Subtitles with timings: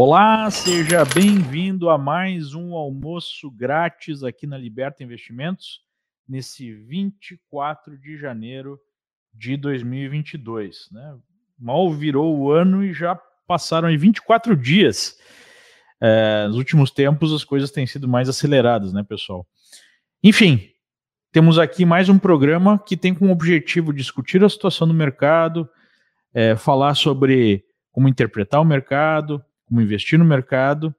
[0.00, 5.80] Olá, seja bem-vindo a mais um almoço grátis aqui na Liberta Investimentos,
[6.28, 8.78] nesse 24 de janeiro
[9.34, 10.88] de 2022.
[10.92, 11.16] Né?
[11.58, 15.18] Mal virou o ano e já passaram aí 24 dias.
[16.00, 19.44] É, nos últimos tempos as coisas têm sido mais aceleradas, né, pessoal?
[20.22, 20.70] Enfim,
[21.32, 25.68] temos aqui mais um programa que tem como objetivo discutir a situação do mercado,
[26.32, 30.94] é, falar sobre como interpretar o mercado, como investir no mercado,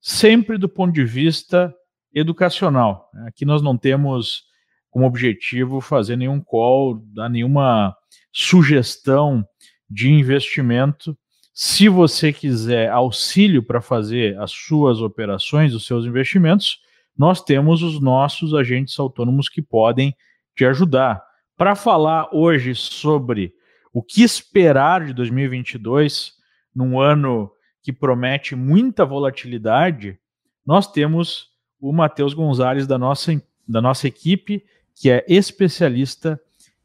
[0.00, 1.74] sempre do ponto de vista
[2.14, 3.10] educacional.
[3.26, 4.44] Aqui nós não temos
[4.90, 7.96] como objetivo fazer nenhum call, dar nenhuma
[8.30, 9.44] sugestão
[9.88, 11.16] de investimento.
[11.54, 16.78] Se você quiser auxílio para fazer as suas operações, os seus investimentos,
[17.16, 20.14] nós temos os nossos agentes autônomos que podem
[20.54, 21.22] te ajudar.
[21.56, 23.54] Para falar hoje sobre
[23.92, 26.32] o que esperar de 2022,
[26.74, 27.50] num ano
[27.82, 30.18] que promete muita volatilidade,
[30.64, 36.40] nós temos o Matheus Gonzalez da nossa, da nossa equipe, que é especialista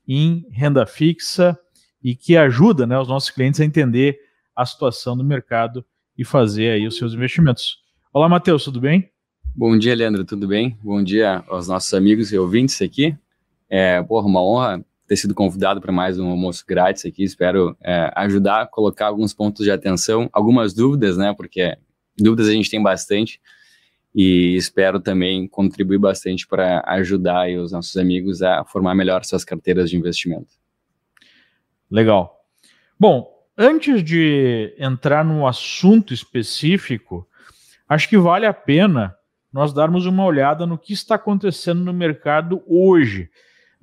[0.08, 1.58] em renda fixa
[2.04, 4.20] e que ajuda né, os nossos clientes a entender
[4.56, 5.86] a situação do mercado
[6.18, 7.80] e fazer aí os seus investimentos.
[8.12, 9.12] Olá, Matheus, tudo bem?
[9.56, 10.78] Bom dia, Leandro, tudo bem?
[10.82, 13.16] Bom dia aos nossos amigos e ouvintes aqui.
[13.70, 17.24] É, porra, uma honra ter sido convidado para mais um almoço grátis aqui.
[17.24, 21.34] Espero é, ajudar colocar alguns pontos de atenção, algumas dúvidas, né?
[21.34, 21.78] Porque
[22.18, 23.40] dúvidas a gente tem bastante
[24.14, 29.90] e espero também contribuir bastante para ajudar os nossos amigos a formar melhor suas carteiras
[29.90, 30.56] de investimento.
[31.90, 32.36] Legal.
[33.00, 37.28] Bom, antes de entrar no assunto específico,
[37.88, 39.16] acho que vale a pena
[39.54, 43.30] nós darmos uma olhada no que está acontecendo no mercado hoje.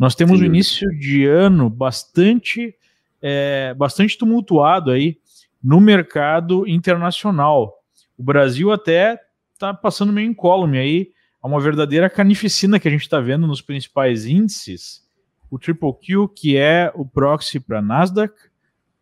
[0.04, 0.44] Nós temos Sim.
[0.44, 2.74] um início de ano bastante,
[3.22, 5.16] é, bastante tumultuado aí
[5.62, 7.72] no mercado internacional.
[8.14, 9.18] O Brasil até
[9.54, 11.08] está passando meio incólume aí,
[11.40, 15.08] a uma verdadeira canificina que a gente está vendo nos principais índices.
[15.50, 18.34] O Triple Q, que é o proxy para Nasdaq,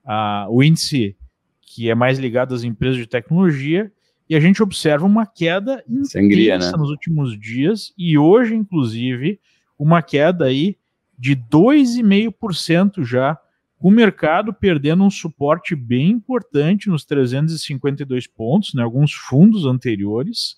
[0.05, 1.17] a, o índice
[1.63, 3.91] que é mais ligado às empresas de tecnologia,
[4.31, 6.79] e a gente observa uma queda Sangria, intensa né?
[6.79, 9.41] nos últimos dias, e hoje, inclusive,
[9.77, 10.77] uma queda aí
[11.23, 13.39] de 2,5% já,
[13.79, 20.57] o mercado perdendo um suporte bem importante nos 352 pontos, né, alguns fundos anteriores,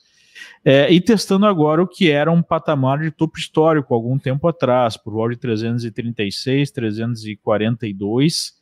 [0.65, 4.97] é, e testando agora o que era um patamar de topo histórico algum tempo atrás,
[4.97, 8.55] por volta de 336, 342,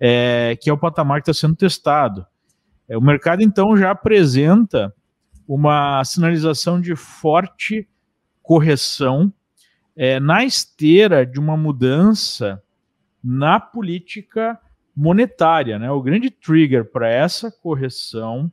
[0.00, 2.26] é, que é o patamar que está sendo testado.
[2.88, 4.94] É, o mercado então já apresenta
[5.46, 7.86] uma sinalização de forte
[8.42, 9.30] correção
[9.96, 12.62] é, na esteira de uma mudança
[13.22, 14.58] na política
[14.94, 15.78] monetária.
[15.78, 15.90] Né?
[15.90, 18.50] O grande trigger para essa correção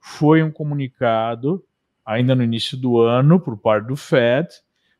[0.00, 1.64] foi um comunicado,
[2.04, 4.48] ainda no início do ano, por parte do Fed,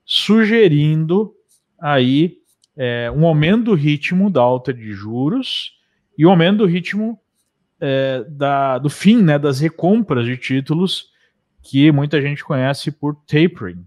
[0.04, 1.34] sugerindo
[1.80, 2.38] aí
[2.76, 5.72] é, um aumento do ritmo da alta de juros
[6.16, 7.18] e um aumento do ritmo
[7.80, 11.10] é, da, do fim né, das recompras de títulos
[11.62, 13.86] que muita gente conhece por tapering.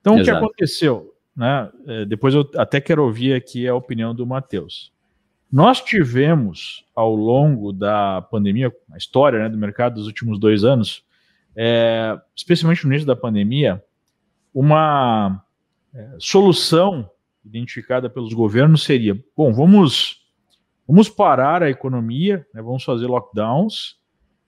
[0.00, 0.22] Então, Exato.
[0.22, 1.15] o que aconteceu?
[1.36, 1.70] Né?
[1.86, 4.92] É, depois eu até quero ouvir aqui a opinião do Matheus.
[5.52, 11.04] Nós tivemos, ao longo da pandemia, a história né, do mercado dos últimos dois anos,
[11.54, 13.82] é, especialmente no início da pandemia,
[14.52, 15.42] uma
[15.94, 17.08] é, solução
[17.44, 20.22] identificada pelos governos seria: bom, vamos,
[20.86, 23.96] vamos parar a economia, né, vamos fazer lockdowns,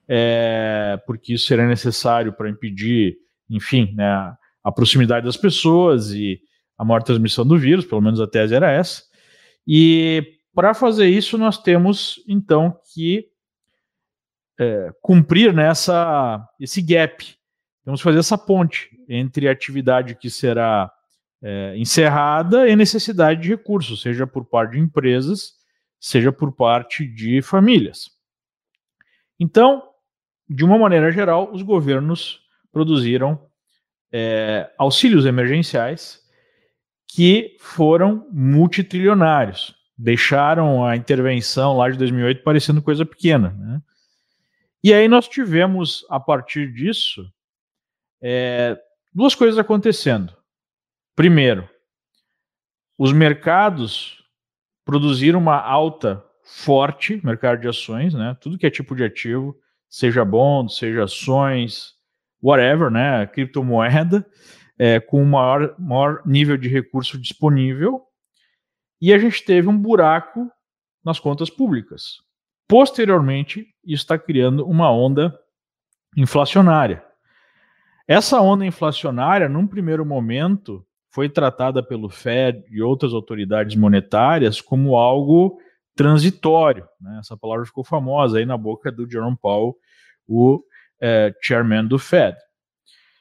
[0.07, 3.17] é, porque isso será necessário para impedir,
[3.49, 6.41] enfim, né, a proximidade das pessoas e
[6.79, 9.03] a maior transmissão do vírus, pelo menos a tese era essa.
[9.67, 13.27] E para fazer isso, nós temos então que
[14.57, 17.35] é, cumprir nessa esse gap.
[17.83, 20.89] Temos que fazer essa ponte entre a atividade que será
[21.41, 25.53] é, encerrada e necessidade de recursos, seja por parte de empresas,
[25.99, 28.09] seja por parte de famílias.
[29.37, 29.83] Então,
[30.47, 32.39] de uma maneira geral, os governos
[32.71, 33.47] produziram
[34.11, 36.18] é, auxílios emergenciais
[37.09, 39.75] que foram multitrilionários.
[39.97, 43.49] Deixaram a intervenção lá de 2008 parecendo coisa pequena.
[43.57, 43.81] Né?
[44.83, 47.27] E aí nós tivemos, a partir disso,
[48.21, 48.79] é,
[49.13, 50.33] duas coisas acontecendo.
[51.15, 51.67] Primeiro,
[52.97, 54.23] os mercados
[54.85, 58.37] produziram uma alta forte, mercado de ações, né?
[58.39, 59.55] Tudo que é tipo de ativo,
[59.89, 61.93] seja bond, seja ações,
[62.41, 63.27] whatever, né?
[63.27, 64.25] Criptomoeda,
[64.79, 68.01] é, com maior, maior nível de recurso disponível,
[69.01, 70.49] e a gente teve um buraco
[71.03, 72.17] nas contas públicas.
[72.67, 75.37] Posteriormente, isso está criando uma onda
[76.15, 77.03] inflacionária.
[78.07, 84.95] Essa onda inflacionária, num primeiro momento, foi tratada pelo Fed e outras autoridades monetárias como
[84.95, 85.59] algo
[85.95, 86.87] transitório.
[87.01, 87.17] Né?
[87.19, 89.75] Essa palavra ficou famosa aí na boca do Jerome Powell,
[90.27, 90.63] o
[91.01, 92.37] é, chairman do Fed.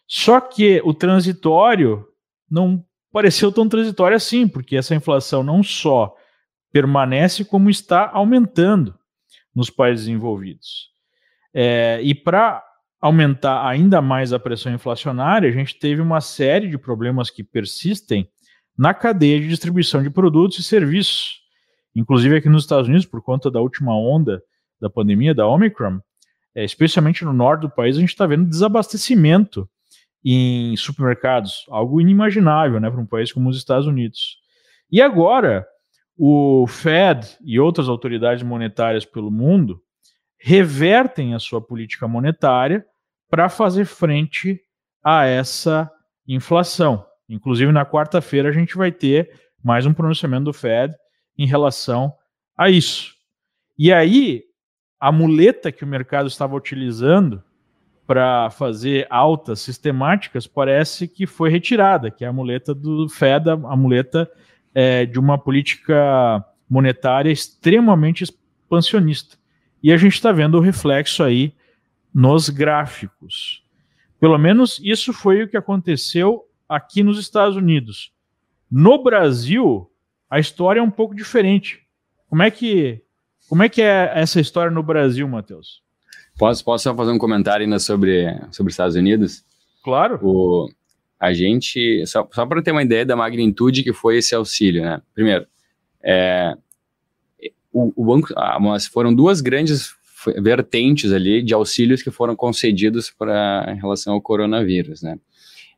[0.08, 2.08] Só que o transitório
[2.50, 2.82] não
[3.12, 6.14] pareceu tão transitório assim, porque essa inflação não só
[6.72, 8.98] permanece, como está aumentando
[9.54, 10.88] nos países envolvidos.
[11.52, 12.64] É, e para
[13.00, 18.28] aumentar ainda mais a pressão inflacionária, a gente teve uma série de problemas que persistem
[18.76, 21.40] na cadeia de distribuição de produtos e serviços.
[21.94, 24.42] Inclusive aqui nos Estados Unidos, por conta da última onda
[24.80, 26.00] da pandemia, da Omicron,
[26.54, 29.68] é, especialmente no norte do país, a gente está vendo desabastecimento
[30.24, 34.38] em supermercados, algo inimaginável né, para um país como os Estados Unidos.
[34.90, 35.66] E agora,
[36.16, 39.80] o Fed e outras autoridades monetárias pelo mundo
[40.40, 42.84] revertem a sua política monetária
[43.30, 44.60] para fazer frente
[45.04, 45.90] a essa
[46.26, 47.04] inflação.
[47.28, 49.30] Inclusive, na quarta-feira, a gente vai ter
[49.62, 50.94] mais um pronunciamento do Fed
[51.36, 52.12] em relação
[52.56, 53.14] a isso.
[53.78, 54.42] E aí,
[54.98, 57.42] a muleta que o mercado estava utilizando
[58.08, 63.76] para fazer altas sistemáticas parece que foi retirada, que é a muleta do Fed, a
[63.76, 64.26] muleta
[64.74, 69.36] é, de uma política monetária extremamente expansionista.
[69.82, 71.52] E a gente está vendo o reflexo aí
[72.12, 73.62] nos gráficos.
[74.18, 78.10] Pelo menos isso foi o que aconteceu aqui nos Estados Unidos.
[78.70, 79.86] No Brasil,
[80.30, 81.86] a história é um pouco diferente.
[82.26, 83.02] Como é que,
[83.50, 85.86] como é, que é essa história no Brasil, Matheus?
[86.38, 89.44] Posso, posso só fazer um comentário ainda sobre, sobre os Estados Unidos?
[89.82, 90.20] Claro.
[90.22, 90.70] O,
[91.18, 95.02] a gente, só, só para ter uma ideia da magnitude que foi esse auxílio, né?
[95.12, 95.46] Primeiro,
[96.00, 96.54] é,
[97.72, 98.58] o, o banco, ah,
[98.92, 99.96] foram duas grandes
[100.40, 105.18] vertentes ali de auxílios que foram concedidos para em relação ao coronavírus, né?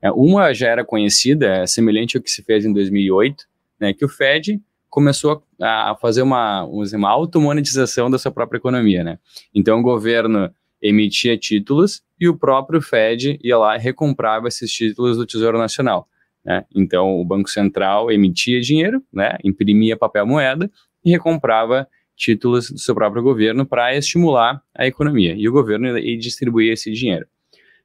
[0.03, 3.45] É, uma já era conhecida, é semelhante ao que se fez em 2008,
[3.79, 3.95] né?
[3.95, 9.19] Que o Fed começou a fazer uma, uma automonetização da sua própria economia, né?
[9.55, 10.53] Então o governo
[10.83, 16.09] emitia títulos e o próprio Fed ia lá e recomprava esses títulos do Tesouro Nacional.
[16.45, 16.65] Né?
[16.75, 19.39] Então o Banco Central emitia dinheiro, né?
[19.45, 20.71] imprimia papel moeda
[21.05, 25.35] e recomprava títulos do seu próprio governo para estimular a economia.
[25.37, 27.27] E o governo ia distribuir esse dinheiro.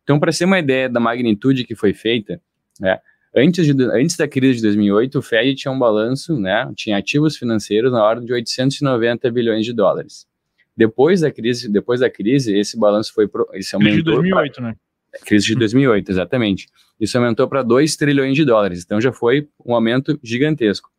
[0.04, 2.40] Então, para ter uma ideia da magnitude que foi feita,
[2.80, 3.00] né,
[3.36, 7.38] antes, de, antes da crise de 2008, o Fed tinha um balanço, né, tinha ativos
[7.38, 10.26] financeiros na ordem de 890 bilhões de dólares.
[10.76, 13.94] Depois da crise, depois da crise, esse balanço foi esse aumentou.
[13.94, 14.76] Crise de 2008, pra, né?
[15.26, 16.68] Crise de 2008, exatamente.
[17.00, 18.84] Isso aumentou para 2 trilhões de dólares.
[18.84, 20.90] Então já foi um aumento gigantesco.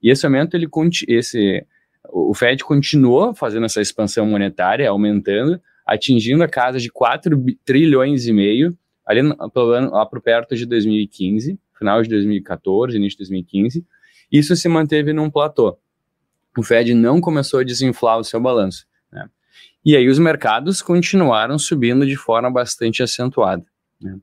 [0.00, 0.68] E esse aumento, ele,
[1.08, 1.66] esse,
[2.08, 8.32] o Fed continuou fazendo essa expansão monetária, aumentando, atingindo a casa de 4 trilhões e
[8.32, 13.84] meio, ali lá para perto de 2015, final de 2014, início de 2015.
[14.30, 15.78] Isso se manteve num platô.
[16.56, 18.86] O Fed não começou a desinflar o seu balanço.
[19.12, 19.28] Né?
[19.84, 23.64] E aí os mercados continuaram subindo de forma bastante acentuada.
[24.00, 24.18] Né?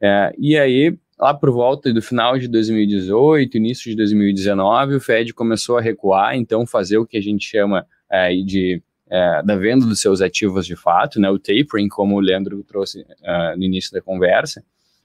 [0.00, 5.34] É, e aí lá por volta do final de 2018, início de 2019, o Fed
[5.34, 9.86] começou a recuar, então fazer o que a gente chama é, de é, da venda
[9.86, 13.90] dos seus ativos de fato, né, o tapering, como o Leandro trouxe uh, no início
[13.90, 14.62] da conversa,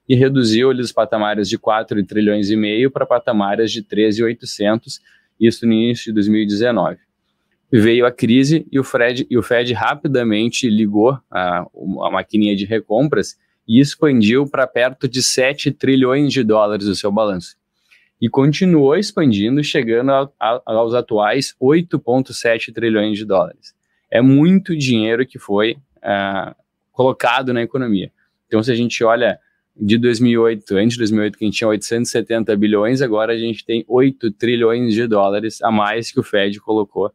[0.08, 5.00] e reduziu os patamares de 4 trilhões e meio para patamares de 13,800,
[5.40, 6.98] isso no início de 2019.
[7.72, 11.66] Veio a crise e o, Fred, e o Fed rapidamente ligou a,
[12.04, 13.36] a maquininha de recompras
[13.68, 17.56] e expandiu para perto de 7 trilhões de dólares o seu balanço.
[18.22, 23.74] E continuou expandindo, chegando a, a, aos atuais 8,7 trilhões de dólares.
[24.12, 26.56] É muito dinheiro que foi uh,
[26.92, 28.12] colocado na economia.
[28.46, 29.40] Então, se a gente olha
[29.76, 33.84] de 2008, antes de 2008, que a gente tinha 870 bilhões, agora a gente tem
[33.88, 37.12] 8 trilhões de dólares a mais que o Fed colocou,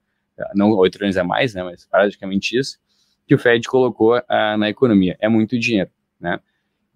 [0.55, 2.79] não 8 trilhões a mais, né, mas praticamente isso,
[3.27, 5.17] que o Fed colocou uh, na economia.
[5.21, 6.41] É muito dinheiro né?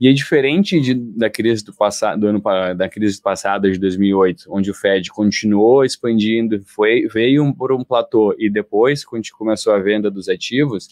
[0.01, 2.43] E é diferente de, da crise do passado, do ano
[2.77, 8.35] da crise passada de 2008, onde o Fed continuou expandindo, foi veio por um platô
[8.37, 10.89] e depois quando começou a venda dos ativos,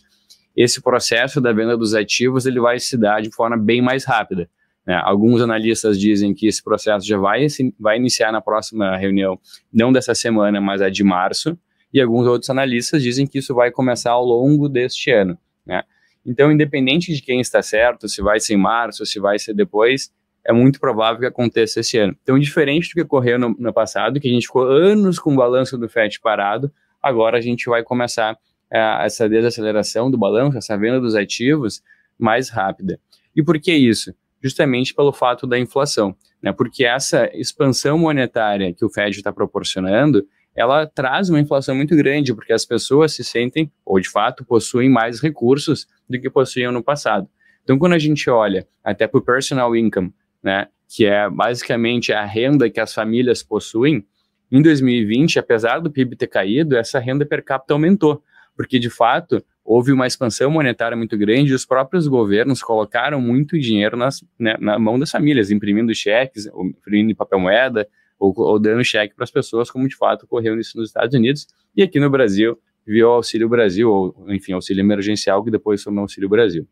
[0.56, 4.48] esse processo da venda dos ativos ele vai se dar de forma bem mais rápida.
[4.90, 5.00] Né?
[5.04, 7.47] Alguns analistas dizem que esse processo já vai,
[7.78, 9.38] vai iniciar na próxima reunião,
[9.73, 11.56] não dessa semana, mas a de março,
[11.94, 15.38] e alguns outros analistas dizem que isso vai começar ao longo deste ano.
[15.64, 15.85] Né?
[16.26, 20.12] Então, independente de quem está certo, se vai ser em março, se vai ser depois,
[20.44, 22.16] é muito provável que aconteça esse ano.
[22.20, 25.37] Então, diferente do que ocorreu no, no passado, que a gente ficou anos com o
[25.37, 26.68] balanço do FED parado,
[27.00, 31.80] agora a gente vai começar uh, essa desaceleração do balanço, essa venda dos ativos,
[32.18, 32.99] mais rápida.
[33.37, 34.12] E por que isso?
[34.42, 36.52] Justamente pelo fato da inflação, né?
[36.52, 42.35] Porque essa expansão monetária que o Fed está proporcionando, ela traz uma inflação muito grande,
[42.35, 46.82] porque as pessoas se sentem, ou de fato, possuem mais recursos do que possuíam no
[46.82, 47.28] passado.
[47.62, 52.25] Então, quando a gente olha até para o personal income, né, que é basicamente a
[52.25, 54.04] renda que as famílias possuem,
[54.50, 58.23] em 2020, apesar do PIB ter caído, essa renda per capita aumentou,
[58.56, 63.59] porque de fato houve uma expansão monetária muito grande e os próprios governos colocaram muito
[63.59, 67.88] dinheiro nas, né, na mão das famílias, imprimindo cheques, imprimindo papel moeda
[68.19, 71.47] ou, ou dando cheque para as pessoas, como de fato ocorreu isso nos Estados Unidos
[71.76, 75.93] e aqui no Brasil viu o Auxílio Brasil, ou enfim, Auxílio Emergencial, que depois foi
[75.93, 76.67] o Auxílio Brasil.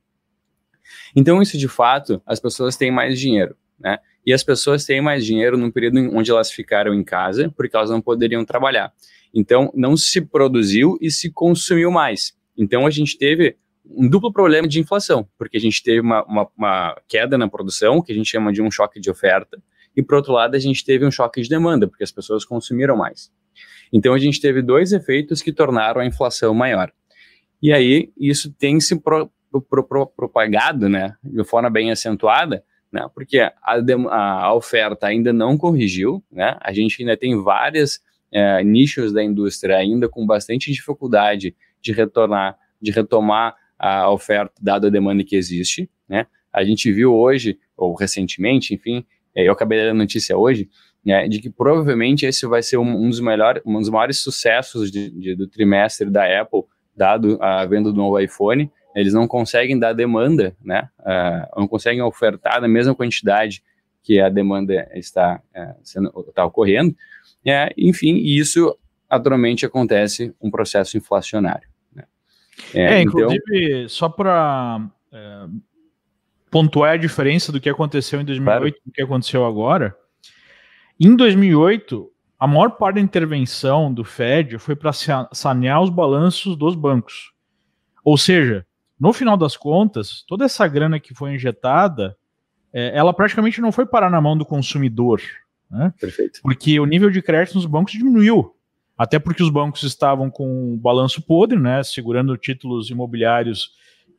[1.15, 3.99] Então, isso de fato, as pessoas têm mais dinheiro, né?
[4.27, 7.91] E as pessoas têm mais dinheiro num período onde elas ficaram em casa, porque elas
[7.91, 8.93] não poderiam trabalhar.
[9.33, 12.37] Então, não se produziu e se consumiu mais.
[12.59, 16.49] Então, a gente teve um duplo problema de inflação, porque a gente teve uma, uma,
[16.57, 19.63] uma, queda na produção, que a gente chama de um choque de oferta,
[19.97, 22.97] e por outro lado, a gente teve um choque de demanda, porque as pessoas consumiram
[22.97, 23.33] mais.
[23.93, 26.93] Então, a gente teve dois efeitos que tornaram a inflação maior.
[27.63, 29.31] E aí, isso tem se pro,
[29.69, 32.63] pro, pro, propagado, né, de forma bem acentuada,
[32.93, 33.53] né, porque a,
[34.11, 38.01] a, oferta ainda não corrigiu, né, a gente ainda tem vários
[38.31, 44.89] é, nichos da indústria ainda com bastante dificuldade de retornar, de retomar a oferta dada
[44.89, 49.05] a demanda que existe, né, a gente viu hoje, ou recentemente, enfim,
[49.35, 50.69] é, eu acabei da notícia hoje,
[51.05, 54.91] né, de que provavelmente esse vai ser um, um dos, melhores, um dos maiores sucessos
[54.91, 56.63] de, de, do trimestre da Apple,
[56.97, 60.89] dado a venda do novo iPhone, eles não conseguem dar demanda, né?
[60.99, 63.63] Uh, não conseguem ofertar na mesma quantidade
[64.03, 66.97] que a demanda está, uh, sendo, está ocorrendo.
[67.47, 68.77] É, enfim, isso
[69.09, 71.68] naturalmente acontece um processo inflacionário.
[72.75, 75.47] É, é, inclusive, então, só para é,
[76.51, 78.83] pontuar a diferença do que aconteceu em 2008 claro.
[78.87, 79.97] do que aconteceu agora,
[81.01, 84.93] em 2008, a maior parte da intervenção do Fed foi para
[85.33, 87.33] sanear os balanços dos bancos.
[88.05, 88.67] Ou seja,
[88.99, 92.17] no final das contas, toda essa grana que foi injetada,
[92.73, 95.21] é, ela praticamente não foi parar na mão do consumidor.
[95.71, 95.93] Né?
[96.01, 96.41] Perfeito.
[96.43, 98.55] Porque o nível de crédito nos bancos diminuiu.
[98.99, 103.71] Até porque os bancos estavam com o balanço podre, né, segurando títulos imobiliários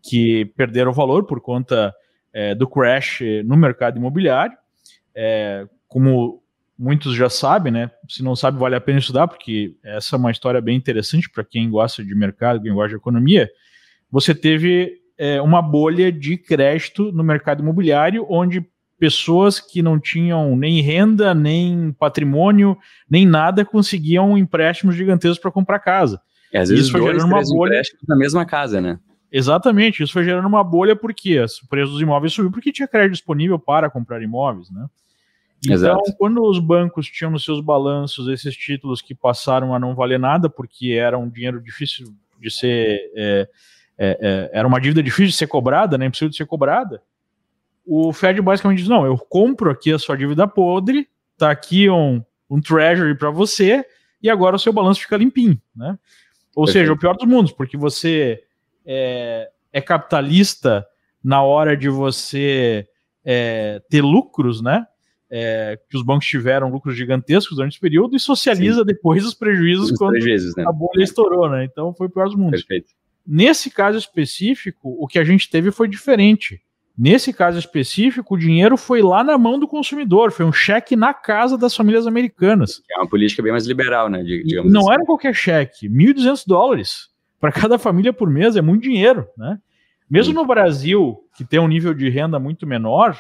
[0.02, 1.94] que perderam valor por conta
[2.32, 4.58] é, do crash no mercado imobiliário.
[5.14, 6.42] É, como
[6.78, 7.92] muitos já sabem, né?
[8.08, 11.44] Se não sabe, vale a pena estudar, porque essa é uma história bem interessante para
[11.44, 13.50] quem gosta de mercado, quem gosta de economia
[14.12, 18.66] você teve é, uma bolha de crédito no mercado imobiliário, onde
[19.00, 22.78] pessoas que não tinham nem renda, nem patrimônio,
[23.10, 26.22] nem nada, conseguiam empréstimos gigantescos para comprar casa.
[26.52, 29.00] E às vezes isso foi gerando uma bolha na mesma casa, né?
[29.32, 33.14] Exatamente, isso foi gerando uma bolha porque o preço dos imóveis subiu porque tinha crédito
[33.14, 34.88] disponível para comprar imóveis, né?
[35.64, 36.14] Então, Exato.
[36.18, 40.50] quando os bancos tinham nos seus balanços esses títulos que passaram a não valer nada
[40.50, 42.08] porque era um dinheiro difícil
[42.40, 43.50] de ser é,
[43.98, 47.02] é, é, era uma dívida difícil de ser cobrada, né, impossível de ser cobrada,
[47.92, 52.24] o Fed basicamente diz: não, eu compro aqui a sua dívida podre, tá aqui um,
[52.48, 53.84] um treasury para você,
[54.22, 55.98] e agora o seu balanço fica limpinho, né?
[56.56, 56.84] Ou Perfeito.
[56.86, 58.44] seja, o pior dos mundos, porque você
[58.86, 60.86] é, é capitalista
[61.24, 62.88] na hora de você
[63.26, 64.86] é, ter lucros, né?
[65.32, 68.86] É, que os bancos tiveram lucros gigantescos durante esse período e socializa Sim.
[68.86, 70.64] depois os prejuízos os quando prejuízos, né?
[70.68, 71.64] a bolha estourou, né?
[71.64, 72.62] Então foi o pior dos mundos.
[72.62, 72.94] Perfeito.
[73.26, 76.62] Nesse caso específico, o que a gente teve foi diferente.
[77.00, 81.14] Nesse caso específico, o dinheiro foi lá na mão do consumidor, foi um cheque na
[81.14, 82.84] casa das famílias americanas.
[82.92, 84.22] É uma política bem mais liberal, né?
[84.22, 84.92] Digamos não assim.
[84.92, 89.58] era qualquer cheque, 1.200 dólares para cada família por mês é muito dinheiro, né?
[90.10, 93.18] Mesmo no Brasil, que tem um nível de renda muito menor,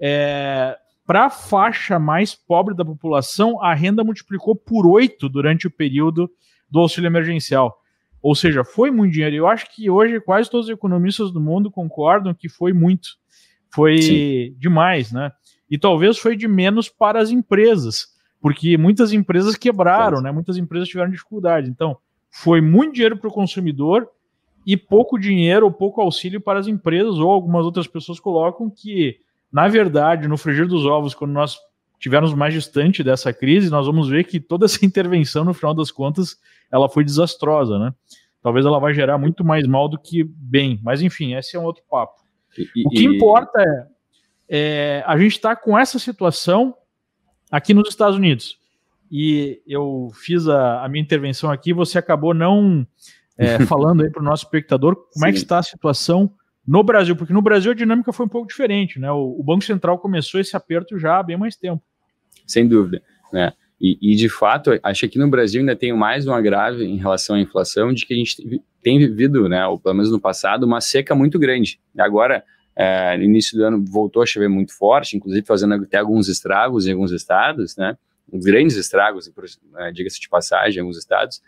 [0.00, 5.70] é, para a faixa mais pobre da população, a renda multiplicou por oito durante o
[5.70, 6.28] período
[6.68, 7.78] do auxílio emergencial.
[8.24, 9.36] Ou seja, foi muito dinheiro.
[9.36, 13.10] Eu acho que hoje quase todos os economistas do mundo concordam que foi muito.
[13.68, 14.54] Foi Sim.
[14.58, 15.30] demais, né?
[15.70, 20.32] E talvez foi de menos para as empresas, porque muitas empresas quebraram, né?
[20.32, 21.68] Muitas empresas tiveram dificuldade.
[21.68, 21.98] Então,
[22.30, 24.08] foi muito dinheiro para o consumidor
[24.66, 29.18] e pouco dinheiro ou pouco auxílio para as empresas, ou algumas outras pessoas colocam que,
[29.52, 31.58] na verdade, no frigir dos ovos, quando nós
[32.04, 35.90] tivermos mais distante dessa crise, nós vamos ver que toda essa intervenção, no final das
[35.90, 36.36] contas,
[36.70, 37.94] ela foi desastrosa, né?
[38.42, 41.64] Talvez ela vai gerar muito mais mal do que bem, mas enfim, esse é um
[41.64, 42.22] outro papo.
[42.76, 43.06] E, o que e...
[43.06, 43.86] importa é,
[44.50, 46.76] é, a gente está com essa situação
[47.50, 48.58] aqui nos Estados Unidos.
[49.10, 52.86] E eu fiz a, a minha intervenção aqui, você acabou não
[53.38, 55.26] é, falando aí para o nosso espectador como Sim.
[55.26, 56.30] é que está a situação
[56.66, 59.10] no Brasil, porque no Brasil a dinâmica foi um pouco diferente, né?
[59.10, 61.82] O, o Banco Central começou esse aperto já há bem mais tempo.
[62.46, 63.52] Sem dúvida, né?
[63.80, 66.96] E, e, de fato, acho que aqui no Brasil ainda tem mais um agrave em
[66.96, 70.64] relação à inflação, de que a gente tem vivido, né, ou pelo menos no passado,
[70.64, 71.80] uma seca muito grande.
[71.98, 72.44] Agora,
[72.76, 76.86] é, no início do ano voltou a chover muito forte, inclusive fazendo até alguns estragos
[76.86, 77.96] em alguns estados, né?
[78.32, 79.30] Grandes estragos,
[79.76, 81.42] é, diga-se de passagem, em alguns estados.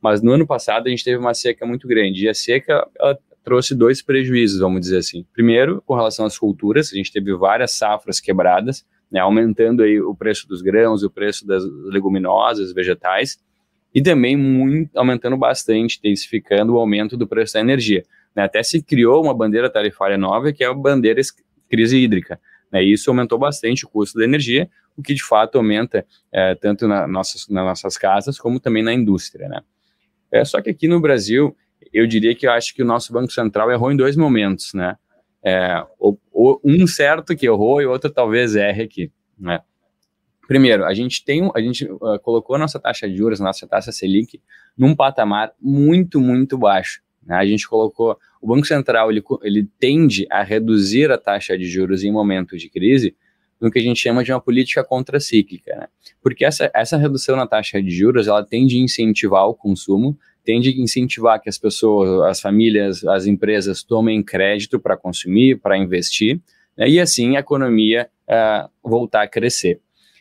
[0.00, 2.24] Mas no ano passado a gente teve uma seca muito grande.
[2.24, 5.24] E a seca ela trouxe dois prejuízos, vamos dizer assim.
[5.32, 10.14] Primeiro, com relação às culturas, a gente teve várias safras quebradas, né, aumentando aí o
[10.14, 13.38] preço dos grãos, o preço das leguminosas, vegetais,
[13.94, 18.02] e também muito, aumentando bastante, intensificando o aumento do preço da energia.
[18.34, 21.20] Né, até se criou uma bandeira tarifária nova, que é a bandeira
[21.68, 22.40] crise hídrica.
[22.72, 26.54] Né, e isso aumentou bastante o custo da energia, o que de fato aumenta é,
[26.54, 29.46] tanto na nossas, nas nossas casas como também na indústria.
[29.46, 29.60] Né.
[30.30, 31.54] É, só que aqui no Brasil,
[31.92, 34.96] eu diria que eu acho que o nosso Banco Central errou em dois momentos, né?
[35.44, 39.60] É, o, o, um certo que errou e outro talvez erre aqui, né?
[40.46, 43.90] Primeiro, a gente tem, a gente uh, colocou a nossa taxa de juros, nossa taxa
[43.92, 44.40] Selic,
[44.76, 47.00] num patamar muito, muito baixo.
[47.24, 47.36] Né?
[47.36, 52.02] A gente colocou, o Banco Central ele, ele tende a reduzir a taxa de juros
[52.04, 53.16] em momentos de crise,
[53.60, 55.86] no que a gente chama de uma política contracíclica, né?
[56.20, 60.70] Porque essa, essa redução na taxa de juros, ela tende a incentivar o consumo, tende
[60.70, 66.40] a incentivar que as pessoas, as famílias, as empresas tomem crédito para consumir, para investir,
[66.76, 69.80] né, e assim a economia uh, voltar a crescer.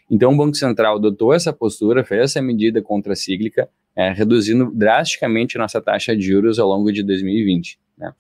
[0.10, 5.62] Então, o Banco Central adotou essa postura, fez essa medida contracíclica, uh, reduzindo drasticamente a
[5.62, 7.80] nossa taxa de juros ao longo de 2020.
[7.98, 8.12] Né.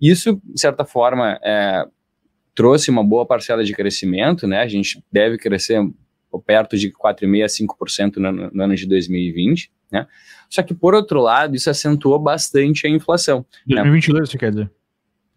[0.00, 1.90] Isso, de certa forma, uh,
[2.54, 4.60] trouxe uma boa parcela de crescimento, né?
[4.60, 5.80] A gente deve crescer
[6.46, 9.70] perto de 4,5% a 5% no, no ano de 2020.
[9.90, 10.06] Né?
[10.48, 13.44] Só que, por outro lado, isso acentuou bastante a inflação.
[13.66, 14.26] 2022, né?
[14.26, 14.70] você quer dizer?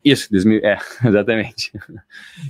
[0.03, 1.71] Isso, 2000, é, exatamente.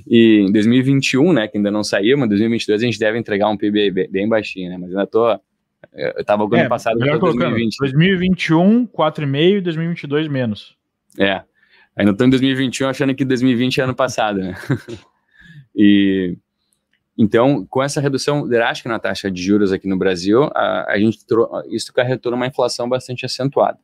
[0.08, 3.58] E em 2021, né, que ainda não saiu, mas 2022 a gente deve entregar um
[3.58, 5.32] PIB bem, bem baixinho, né, mas ainda tô,
[5.94, 7.78] eu tava ano é, passado para 2020.
[7.80, 10.78] 2021, 4,5 e 2022 menos.
[11.18, 11.42] É,
[11.96, 14.54] ainda tô em 2021 achando que 2020 é ano passado, né.
[15.76, 16.38] e
[17.18, 21.18] então, com essa redução drástica na taxa de juros aqui no Brasil, a, a gente
[21.70, 23.80] isso acarretou numa inflação bastante acentuada.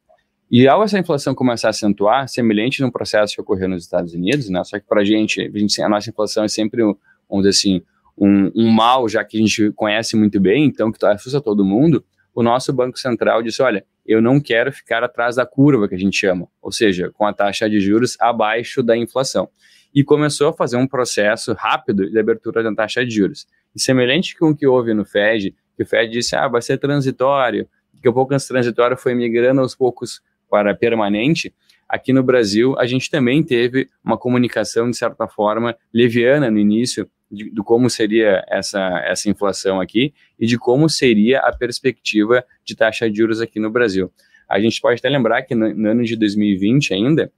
[0.51, 4.49] E ao essa inflação começar a acentuar, semelhante no processo que ocorreu nos Estados Unidos,
[4.49, 7.81] né, só que para a gente, a nossa inflação é sempre, vamos dizer assim,
[8.15, 12.05] um, um, mal, já que a gente conhece muito bem, então que assusta todo mundo,
[12.35, 15.97] o nosso Banco Central disse, olha, eu não quero ficar atrás da curva, que a
[15.99, 19.49] gente chama, ou seja, com a taxa de juros abaixo da inflação
[19.93, 23.47] e começou a fazer um processo rápido de abertura da taxa de juros.
[23.75, 26.77] E semelhante com o que houve no Fed, que o Fed disse, ah, vai ser
[26.77, 27.67] transitório,
[28.01, 31.53] que o pouco antes transitório foi migrando aos poucos para permanente,
[31.87, 37.09] aqui no Brasil a gente também teve uma comunicação, de certa forma, leviana no início,
[37.31, 42.75] de, de, como seria essa, essa inflação aqui e de como seria a perspectiva de
[42.75, 44.11] taxa de juros aqui no Brasil.
[44.47, 47.31] A gente pode até lembrar que no, no ano de 2020 ainda,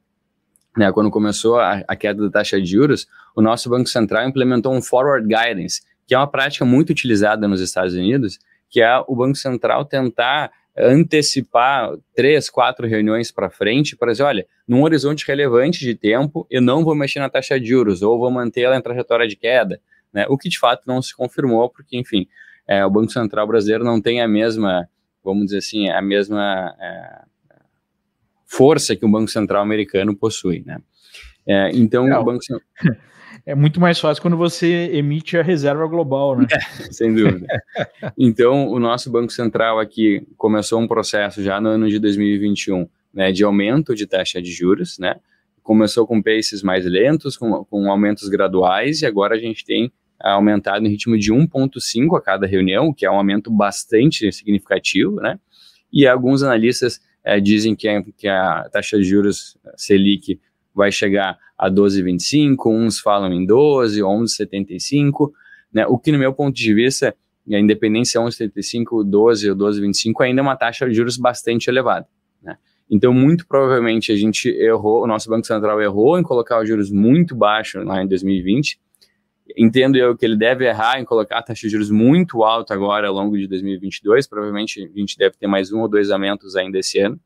[0.76, 4.74] né, quando começou a, a, queda da taxa de juros, o nosso Banco Central implementou
[4.74, 9.16] um forward guidance, que é uma prática muito utilizada nos Estados Unidos, que é o
[9.16, 15.80] Banco Central tentar antecipar três, quatro reuniões para frente para dizer, olha, num horizonte relevante
[15.80, 18.82] de tempo, eu não vou mexer na taxa de juros ou vou manter ela em
[18.82, 19.80] trajetória de queda,
[20.14, 20.26] né?
[20.28, 22.28] O que de fato não se confirmou, porque, enfim,
[22.68, 24.90] é, o Banco Central brasileiro não tem a mesma,
[25.24, 27.22] vamos dizer assim, a mesma é,
[28.46, 30.80] força que o Banco Central americano possui, né?
[31.48, 32.40] É, então, Não, o Banco
[33.46, 36.48] É muito mais fácil quando você emite a reserva global, né?
[36.80, 37.46] É, sem dúvida.
[38.18, 43.32] então, o nosso Banco Central aqui começou um processo já no ano de 2021, né,
[43.32, 45.18] de aumento de taxa de juros, né?
[45.62, 50.86] Começou com paces mais lentos, com, com aumentos graduais, e agora a gente tem aumentado
[50.86, 55.40] em ritmo de 1,5 a cada reunião, que é um aumento bastante significativo, né?
[55.94, 60.40] E alguns analistas é, dizem que, é, que a taxa de juros Selic
[60.74, 65.32] vai chegar a 12,25, uns falam em 12, 11,75,
[65.74, 65.88] né?
[65.88, 67.16] O que, no meu ponto de vista,
[67.52, 72.08] a independência 11,75, 12 ou 12,25 ainda é uma taxa de juros bastante elevada,
[72.44, 72.58] né?
[72.90, 76.92] Então, muito provavelmente a gente errou, o nosso Banco Central errou em colocar os juros
[76.92, 78.80] muito baixos lá em 2020.
[79.58, 83.08] Entendo eu que ele deve errar em colocar a taxa de juros muito alta agora
[83.08, 84.28] ao longo de 2022.
[84.28, 87.20] Provavelmente a gente deve ter mais um ou dois aumentos ainda esse ano.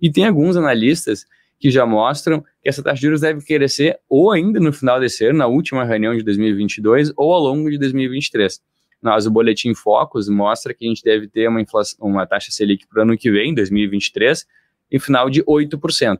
[0.00, 1.24] E tem alguns analistas
[1.58, 5.26] que já mostram que essa taxa de juros deve crescer ou ainda no final desse
[5.26, 8.60] ano, na última reunião de 2022, ou ao longo de 2023.
[9.02, 12.86] Nós, o Boletim Focus mostra que a gente deve ter uma, inflação, uma taxa Selic
[12.86, 14.46] para o ano que vem, 2023,
[14.90, 16.18] em final de 8%.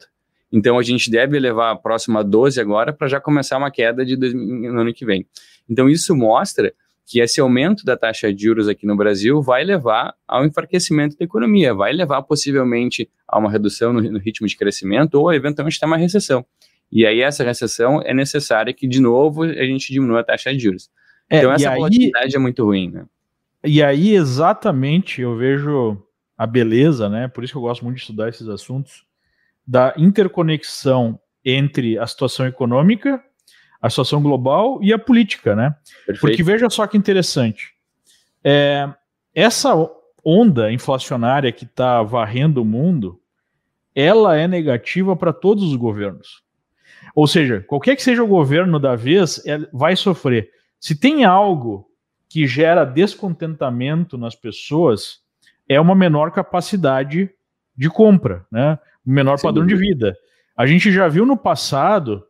[0.52, 4.16] Então a gente deve levar próximo a 12 agora para já começar uma queda de
[4.16, 5.26] dois, no ano que vem.
[5.68, 6.72] Então isso mostra
[7.04, 11.24] que esse aumento da taxa de juros aqui no Brasil vai levar ao enfraquecimento da
[11.24, 15.86] economia, vai levar possivelmente a uma redução no, no ritmo de crescimento ou eventualmente até
[15.86, 16.44] uma recessão.
[16.90, 20.58] E aí essa recessão é necessária que de novo a gente diminua a taxa de
[20.58, 20.90] juros.
[21.30, 23.04] É, então essa aí, volatilidade é muito ruim, né?
[23.64, 26.00] E aí exatamente eu vejo
[26.36, 27.28] a beleza, né?
[27.28, 29.04] Por isso que eu gosto muito de estudar esses assuntos
[29.66, 33.22] da interconexão entre a situação econômica
[33.80, 35.74] a situação global e a política, né?
[36.06, 36.20] Perfeito.
[36.20, 37.72] Porque veja só que interessante.
[38.42, 38.88] É,
[39.34, 39.72] essa
[40.24, 43.20] onda inflacionária que está varrendo o mundo,
[43.94, 46.42] ela é negativa para todos os governos.
[47.14, 50.50] Ou seja, qualquer que seja o governo da vez, é, vai sofrer.
[50.80, 51.88] Se tem algo
[52.28, 55.20] que gera descontentamento nas pessoas,
[55.68, 57.30] é uma menor capacidade
[57.76, 58.78] de compra, né?
[59.06, 60.16] Menor Sem padrão de vida.
[60.56, 62.24] A gente já viu no passado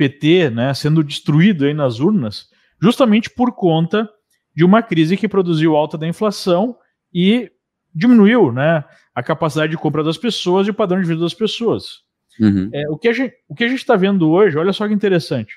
[0.00, 2.48] PT né, sendo destruído aí nas urnas,
[2.80, 4.08] justamente por conta
[4.56, 6.74] de uma crise que produziu alta da inflação
[7.12, 7.52] e
[7.94, 8.82] diminuiu né,
[9.14, 11.98] a capacidade de compra das pessoas e o padrão de vida das pessoas.
[12.40, 12.70] Uhum.
[12.72, 15.56] É, o que a gente está vendo hoje, olha só que interessante.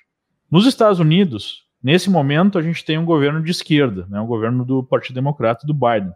[0.52, 4.66] Nos Estados Unidos, nesse momento, a gente tem um governo de esquerda, né, um governo
[4.66, 6.12] do Partido Democrata do Biden.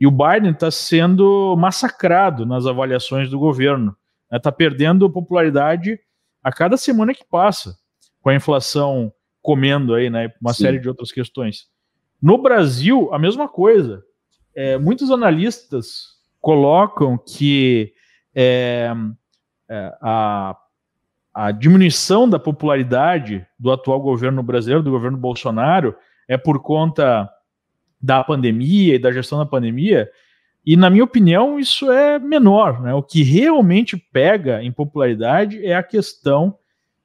[0.00, 3.94] E o Biden está sendo massacrado nas avaliações do governo.
[4.32, 6.00] Está né, perdendo popularidade
[6.42, 7.76] a cada semana que passa,
[8.22, 10.32] com a inflação comendo aí, né?
[10.40, 10.64] Uma Sim.
[10.64, 11.68] série de outras questões.
[12.22, 14.02] No Brasil, a mesma coisa.
[14.54, 17.92] É, muitos analistas colocam que
[18.34, 18.92] é,
[19.68, 20.56] é, a,
[21.34, 25.94] a diminuição da popularidade do atual governo brasileiro, do governo Bolsonaro,
[26.28, 27.30] é por conta
[28.00, 30.08] da pandemia e da gestão da pandemia,
[30.64, 32.82] e, na minha opinião, isso é menor.
[32.82, 32.94] Né?
[32.94, 36.56] O que realmente pega em popularidade é a questão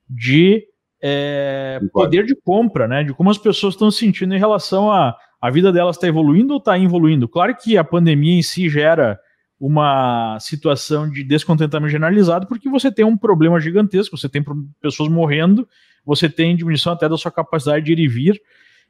[0.10, 0.64] de
[1.02, 3.04] é, poder de compra, né?
[3.04, 6.54] de como as pessoas estão se sentindo em relação a a vida delas está evoluindo
[6.54, 7.28] ou está evoluindo.
[7.28, 9.20] Claro que a pandemia em si gera
[9.60, 14.44] uma situação de descontentamento generalizado, porque você tem um problema gigantesco, você tem
[14.82, 15.68] pessoas morrendo,
[16.04, 18.42] você tem diminuição até da sua capacidade de ir e vir,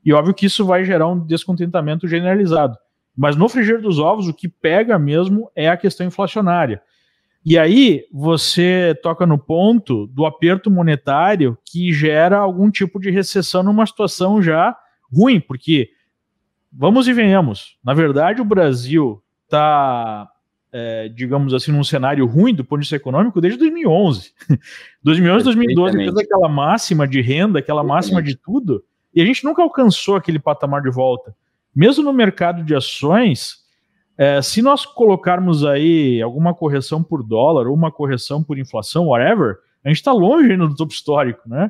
[0.05, 2.77] e óbvio que isso vai gerar um descontentamento generalizado.
[3.17, 6.81] Mas no frigir dos ovos, o que pega mesmo é a questão inflacionária.
[7.45, 13.63] E aí você toca no ponto do aperto monetário que gera algum tipo de recessão
[13.63, 14.75] numa situação já
[15.11, 15.89] ruim, porque
[16.71, 17.77] vamos e venhamos.
[17.83, 20.27] Na verdade, o Brasil está,
[20.71, 24.33] é, digamos assim, num cenário ruim do ponto de vista econômico desde 2011.
[25.03, 28.83] 2011, 2012, fez aquela máxima de renda, aquela máxima de tudo,
[29.15, 31.34] e a gente nunca alcançou aquele patamar de volta
[31.75, 33.58] mesmo no mercado de ações,
[34.17, 39.58] é, se nós colocarmos aí alguma correção por dólar ou uma correção por inflação, whatever,
[39.84, 41.69] a gente está longe ainda do topo histórico, né?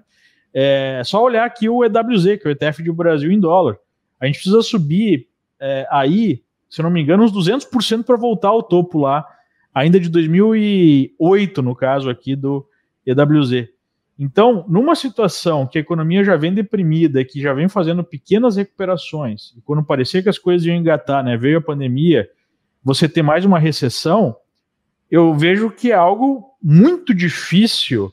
[0.54, 3.78] É só olhar aqui o EWZ, que é o ETF de Brasil em dólar.
[4.22, 5.28] A gente precisa subir
[5.60, 9.26] é, aí, se não me engano, uns 200% para voltar ao topo lá,
[9.74, 12.66] ainda de 2008, no caso aqui do
[13.06, 13.68] EWZ.
[14.18, 19.54] Então, numa situação que a economia já vem deprimida, que já vem fazendo pequenas recuperações,
[19.58, 22.30] e quando parecia que as coisas iam engatar, né, veio a pandemia,
[22.82, 24.36] você ter mais uma recessão,
[25.12, 28.12] eu vejo que é algo muito difícil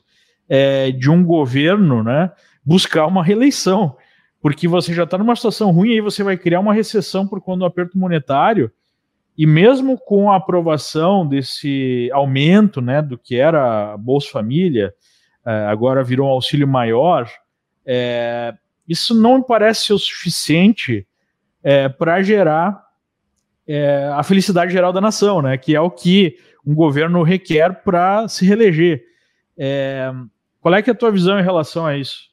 [0.49, 2.31] é, de um governo né,
[2.65, 3.95] buscar uma reeleição,
[4.41, 7.59] porque você já está numa situação ruim, aí você vai criar uma recessão por conta
[7.59, 8.69] do aperto monetário,
[9.37, 14.93] e mesmo com a aprovação desse aumento né, do que era a Bolsa Família,
[15.45, 17.29] agora virou um auxílio maior,
[17.85, 18.53] é,
[18.87, 21.07] isso não me parece ser o suficiente
[21.63, 22.83] é, para gerar
[23.67, 25.57] é, a felicidade geral da nação, né?
[25.57, 29.03] Que é o que um governo requer para se reeleger.
[29.57, 30.11] É,
[30.59, 32.31] qual é que é a tua visão em relação a isso?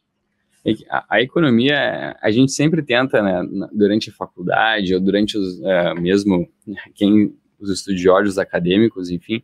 [0.64, 3.42] É a, a, economia, a gente sempre tenta, né,
[3.72, 6.48] durante a faculdade ou durante os, é, mesmo
[6.94, 9.42] quem os estudiosos acadêmicos, enfim,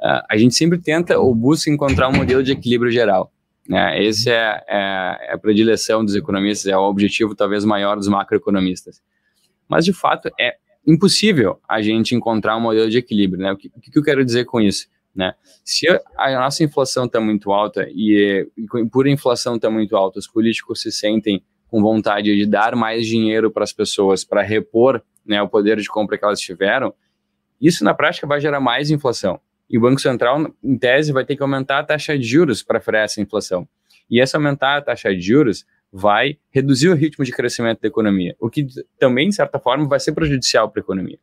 [0.00, 3.32] uh, a gente sempre tenta ou busca encontrar um modelo de equilíbrio geral.
[3.68, 4.02] Né?
[4.04, 9.02] Esse é, é, é, a predileção dos economistas, é o objetivo talvez maior dos macroeconomistas.
[9.68, 13.42] Mas, de fato, é impossível a gente encontrar um modelo de equilíbrio.
[13.42, 13.52] Né?
[13.52, 14.86] O, que, que eu quero dizer com isso?
[15.14, 15.32] Né?
[15.64, 20.26] Se a nossa inflação está muito alta e, e por inflação está muito alta, os
[20.26, 25.40] políticos se sentem com vontade de dar mais dinheiro para as pessoas para repor né,
[25.40, 26.92] o poder de compra que elas tiveram,
[27.60, 29.40] isso na prática vai gerar mais inflação.
[29.68, 32.80] E o Banco Central, em tese, vai ter que aumentar a taxa de juros para
[32.80, 33.66] frear essa inflação.
[34.10, 38.34] E essa aumentar a taxa de juros vai reduzir o ritmo de crescimento da economia,
[38.40, 38.66] o que
[38.98, 41.18] também, de certa forma, vai ser prejudicial para a economia.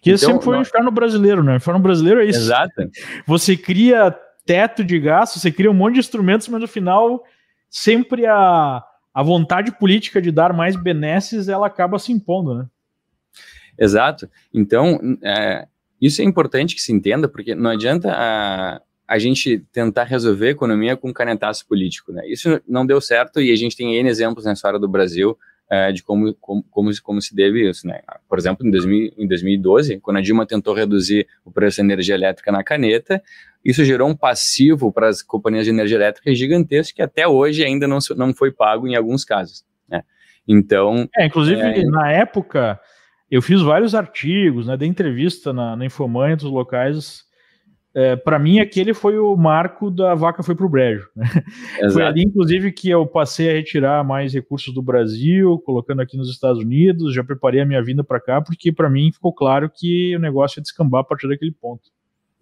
[0.00, 0.66] Que então, sempre foi nós...
[0.66, 1.58] ficar no brasileiro, né?
[1.58, 2.38] Ficar no brasileiro é isso.
[2.38, 2.90] Exato.
[3.26, 7.22] Você cria teto de gasto, você cria um monte de instrumentos, mas no final
[7.68, 12.66] sempre a, a vontade política de dar mais benesses ela acaba se impondo, né?
[13.78, 14.28] Exato.
[14.52, 15.68] Então, é,
[16.00, 20.50] isso é importante que se entenda, porque não adianta a, a gente tentar resolver a
[20.50, 22.12] economia com canetaço político.
[22.12, 22.28] Né?
[22.28, 25.36] Isso não deu certo e a gente tem N exemplos na história do Brasil
[25.70, 27.86] é, de como, como, como, como, se deve isso.
[27.86, 28.00] Né?
[28.28, 32.14] Por exemplo, em, 2000, em 2012, quando a Dilma tentou reduzir o preço da energia
[32.14, 33.22] elétrica na caneta,
[33.64, 37.86] isso gerou um passivo para as companhias de energia elétrica gigantesco que até hoje ainda
[37.86, 39.64] não, não foi pago em alguns casos.
[39.88, 40.02] Né?
[40.46, 41.08] Então.
[41.16, 42.80] É, inclusive, é, na época
[43.30, 47.26] eu fiz vários artigos, né, dei entrevista na, na Infomanha dos locais.
[47.94, 51.08] É, para mim, aquele foi o marco da vaca foi para o brejo.
[51.16, 51.26] Né?
[51.92, 56.30] Foi ali, inclusive, que eu passei a retirar mais recursos do Brasil, colocando aqui nos
[56.30, 57.14] Estados Unidos.
[57.14, 60.58] Já preparei a minha vinda para cá, porque para mim ficou claro que o negócio
[60.58, 61.90] ia descambar a partir daquele ponto.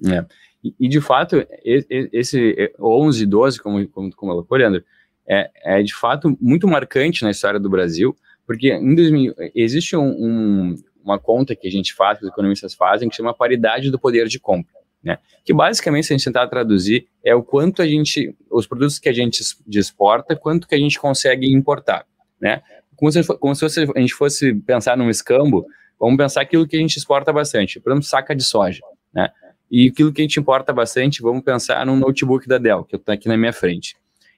[0.05, 0.27] É.
[0.63, 4.85] E, e, de fato, esse 11, 12, como, como, como colocou, Leandro,
[5.27, 10.09] é, é de fato muito marcante na história do Brasil, porque em 2000, existe um,
[10.09, 13.99] um, uma conta que a gente faz, que os economistas fazem, que chama paridade do
[13.99, 14.75] poder de compra.
[15.03, 15.19] Né?
[15.45, 19.09] Que basicamente, se a gente tentar traduzir, é o quanto a gente, os produtos que
[19.09, 22.07] a gente exporta, quanto que a gente consegue importar.
[22.41, 22.63] Né?
[22.97, 25.67] Como, se, como se a gente fosse pensar num escambo,
[25.99, 28.81] vamos pensar aquilo que a gente exporta bastante, por exemplo, saca de soja.
[29.15, 29.29] Né?
[29.71, 33.13] E aquilo que a gente importa bastante, vamos pensar num notebook da Dell, que estou
[33.13, 33.97] aqui na minha frente.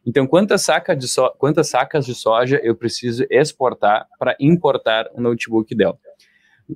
[0.08, 5.20] Então, quantas, saca de so quantas sacas de soja eu preciso exportar para importar um
[5.20, 5.98] notebook Dell?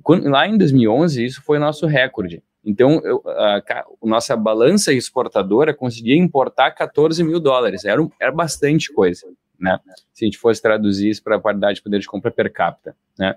[0.03, 2.43] Quando, lá em 2011, isso foi nosso recorde.
[2.63, 7.85] Então, eu, a, a, nossa balança exportadora conseguia importar 14 mil dólares.
[7.85, 9.25] Era, era bastante coisa,
[9.59, 9.79] né?
[10.13, 12.95] Se a gente fosse traduzir isso para a qualidade de poder de compra per capita,
[13.17, 13.35] né?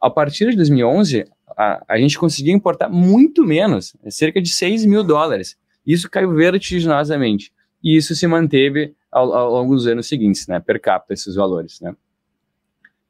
[0.00, 1.24] A partir de 2011,
[1.56, 5.56] a, a gente conseguia importar muito menos, cerca de 6 mil dólares.
[5.86, 7.52] Isso caiu vertiginosamente.
[7.82, 11.80] E isso se manteve ao, ao longo dos anos seguintes, né, per capita, esses valores,
[11.80, 11.94] né.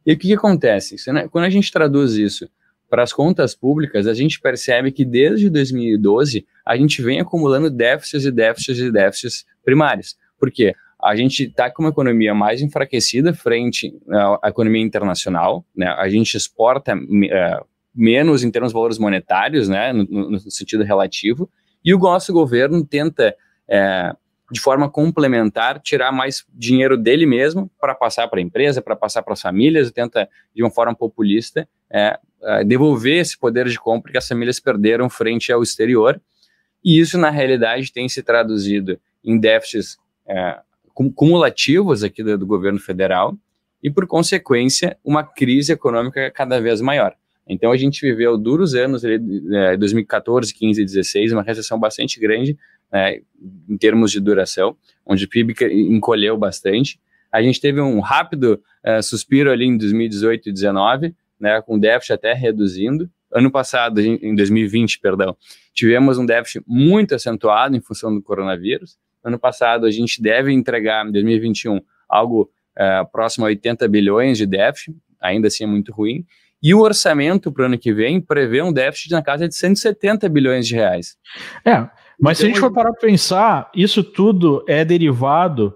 [0.04, 0.94] E o que, que acontece?
[0.94, 2.48] Isso, né, quando a gente traduz isso
[2.88, 8.24] para as contas públicas, a gente percebe que desde 2012 a gente vem acumulando déficits
[8.24, 10.16] e déficits e déficits primários.
[10.38, 10.74] Por quê?
[11.00, 13.96] A gente está com uma economia mais enfraquecida frente
[14.42, 15.86] à economia internacional, né?
[15.86, 19.92] a gente exporta uh, menos em termos de valores monetários, né?
[19.92, 21.48] no, no sentido relativo,
[21.82, 23.34] e o nosso governo tenta
[23.68, 24.16] uh,
[24.50, 29.22] de forma complementar, tirar mais dinheiro dele mesmo para passar para a empresa, para passar
[29.22, 34.10] para as famílias, tenta, de uma forma populista, é, é, devolver esse poder de compra
[34.10, 36.20] que as famílias perderam frente ao exterior.
[36.84, 40.58] E isso, na realidade, tem se traduzido em déficits é,
[41.14, 43.36] cumulativos aqui do, do governo federal
[43.82, 47.14] e, por consequência, uma crise econômica cada vez maior.
[47.50, 49.18] Então a gente viveu duros anos, ali,
[49.76, 52.56] 2014, 15 e 16, uma recessão bastante grande,
[52.92, 53.20] né,
[53.68, 55.55] em termos de duração, onde o PIB
[55.88, 57.00] encolheu bastante.
[57.33, 61.81] A gente teve um rápido uh, suspiro ali em 2018 e 2019, né, com o
[61.81, 63.09] déficit até reduzindo.
[63.33, 65.37] Ano passado, em 2020, perdão,
[65.72, 68.98] tivemos um déficit muito acentuado em função do coronavírus.
[69.22, 74.46] Ano passado, a gente deve entregar, em 2021, algo uh, próximo a 80 bilhões de
[74.46, 76.26] déficit, ainda assim é muito ruim.
[76.62, 80.29] E o orçamento para o ano que vem prevê um déficit na casa de 170
[80.29, 81.16] bilhões de reais.
[81.64, 81.88] É,
[82.20, 85.74] mas então, se a gente então, for parar para pensar, isso tudo é derivado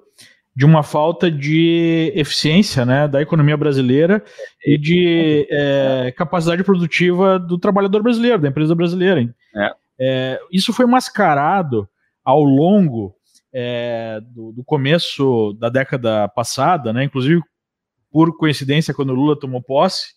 [0.56, 4.22] de uma falta de eficiência né, da economia brasileira
[4.64, 9.34] e de é, capacidade produtiva do trabalhador brasileiro, da empresa brasileira.
[9.56, 9.70] É.
[9.98, 11.88] É, isso foi mascarado
[12.24, 13.16] ao longo
[13.52, 17.42] é, do, do, começo da década passada, né, inclusive
[18.10, 20.14] por coincidência quando o Lula tomou posse,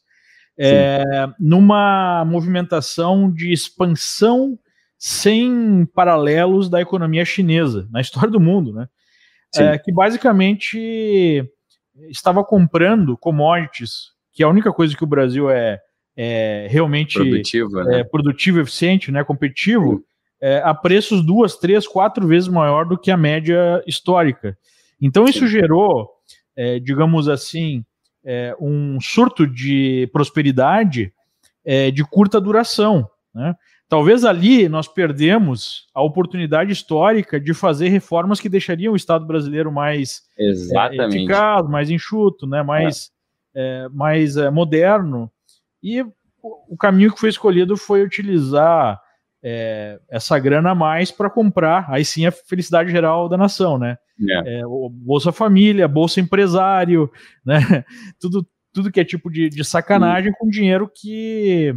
[0.59, 1.03] é,
[1.39, 4.57] numa movimentação de expansão
[4.97, 8.87] sem paralelos da economia chinesa na história do mundo, né?
[9.55, 11.43] É, que basicamente
[12.09, 15.79] estava comprando commodities, que é a única coisa que o Brasil é,
[16.15, 17.99] é realmente produtivo, né?
[17.99, 20.03] é, produtivo, eficiente, né, competitivo,
[20.39, 24.55] é, a preços duas, três, quatro vezes maior do que a média histórica.
[25.01, 25.47] Então isso Sim.
[25.47, 26.09] gerou,
[26.83, 27.83] digamos assim,
[28.59, 31.11] um surto de prosperidade
[31.65, 33.55] é, de curta duração, né?
[33.89, 39.71] Talvez ali nós perdemos a oportunidade histórica de fazer reformas que deixariam o Estado brasileiro
[39.71, 40.51] mais é,
[41.07, 43.09] eficaz, mais enxuto, né, mais,
[43.55, 43.85] é.
[43.85, 45.31] É, mais é, moderno.
[45.81, 46.03] E
[46.41, 49.01] o caminho que foi escolhido foi utilizar
[49.41, 53.97] é, essa grana a mais para comprar, aí sim a felicidade geral da nação, né?
[54.29, 54.61] É.
[54.91, 57.09] Bolsa Família, Bolsa Empresário,
[57.45, 57.57] né?
[58.19, 61.73] Tudo, tudo que é tipo de, de sacanagem com dinheiro que,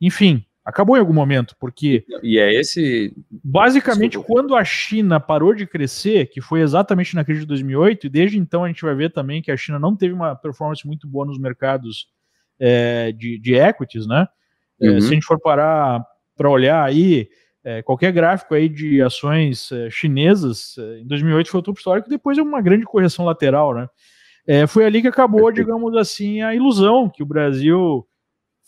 [0.00, 2.04] enfim, Acabou em algum momento, porque.
[2.22, 3.16] E é esse.
[3.42, 4.34] Basicamente, Desculpa.
[4.34, 8.38] quando a China parou de crescer, que foi exatamente na crise de 2008, e desde
[8.38, 11.24] então a gente vai ver também que a China não teve uma performance muito boa
[11.24, 12.08] nos mercados
[12.60, 14.28] é, de, de equities, né?
[14.78, 15.00] É, uhum.
[15.00, 16.04] se a gente for parar
[16.36, 17.30] para olhar aí,
[17.64, 22.10] é, qualquer gráfico aí de ações é, chinesas, é, em 2008 foi o topo histórico,
[22.10, 23.88] depois é uma grande correção lateral, né?
[24.46, 28.06] É, foi ali que acabou, digamos assim, a ilusão que o Brasil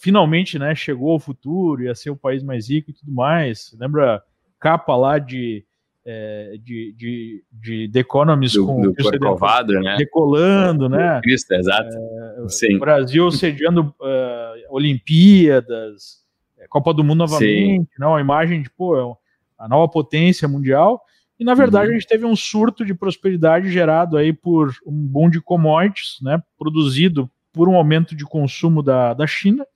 [0.01, 3.77] finalmente, né, chegou ao futuro, ia ser o país mais rico e tudo mais.
[3.79, 4.23] Lembra
[4.59, 5.65] capa lá de
[6.05, 9.97] é, de, de, de The Economist do, com do Corcovado, né?
[9.99, 11.21] decolando, né?
[11.23, 11.95] Cristo, exato.
[11.95, 12.77] É, Sim.
[12.77, 16.25] O Brasil sediando uh, Olimpíadas,
[16.59, 17.89] é, Copa do Mundo novamente, Sim.
[17.99, 18.19] não, né?
[18.19, 19.15] a imagem de pô, é
[19.59, 21.03] a nova potência mundial.
[21.39, 21.97] E na verdade uhum.
[21.97, 26.43] a gente teve um surto de prosperidade gerado aí por um boom de commodities, né?
[26.59, 29.67] Produzido por um aumento de consumo da, da China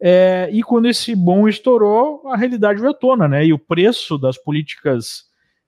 [0.00, 3.44] é, e quando esse bom estourou, a realidade veio à tona, né?
[3.44, 5.24] E o preço das políticas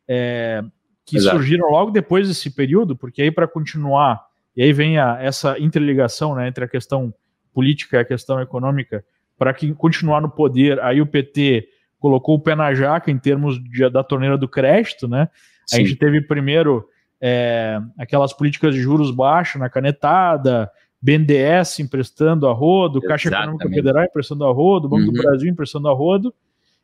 [0.08, 0.62] é,
[1.04, 1.36] que Exato.
[1.36, 4.24] surgiram logo depois desse período, porque aí para continuar,
[4.56, 7.12] e aí vem a, essa interligação né, entre a questão
[7.52, 9.04] política e a questão econômica,
[9.36, 11.68] para que continuar no poder, aí o PT
[11.98, 15.28] colocou o pé na jaca em termos de, da torneira do crédito, né?
[15.66, 15.76] Sim.
[15.76, 16.88] A gente teve primeiro
[17.20, 20.70] é, aquelas políticas de juros baixos na canetada,
[21.02, 25.12] BNDES emprestando a rodo, Caixa Econômica Federal emprestando a rodo, Banco uhum.
[25.12, 26.32] do Brasil emprestando a rodo,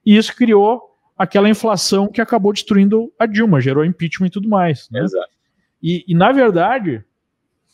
[0.04, 0.82] e isso criou
[1.16, 4.88] aquela inflação que acabou destruindo a Dilma, gerou impeachment e tudo mais.
[4.90, 5.00] Né?
[5.00, 5.30] Exato.
[5.80, 7.04] E, e, na verdade,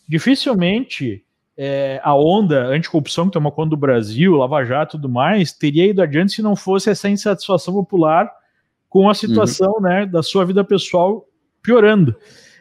[0.06, 1.24] dificilmente
[1.56, 5.86] é, a onda anticorrupção que tomou conta do Brasil, Lava Jato e tudo mais, teria
[5.86, 8.30] ido adiante se não fosse essa insatisfação popular
[8.88, 9.82] com a situação uhum.
[9.82, 11.26] né, da sua vida pessoal
[11.62, 12.14] piorando.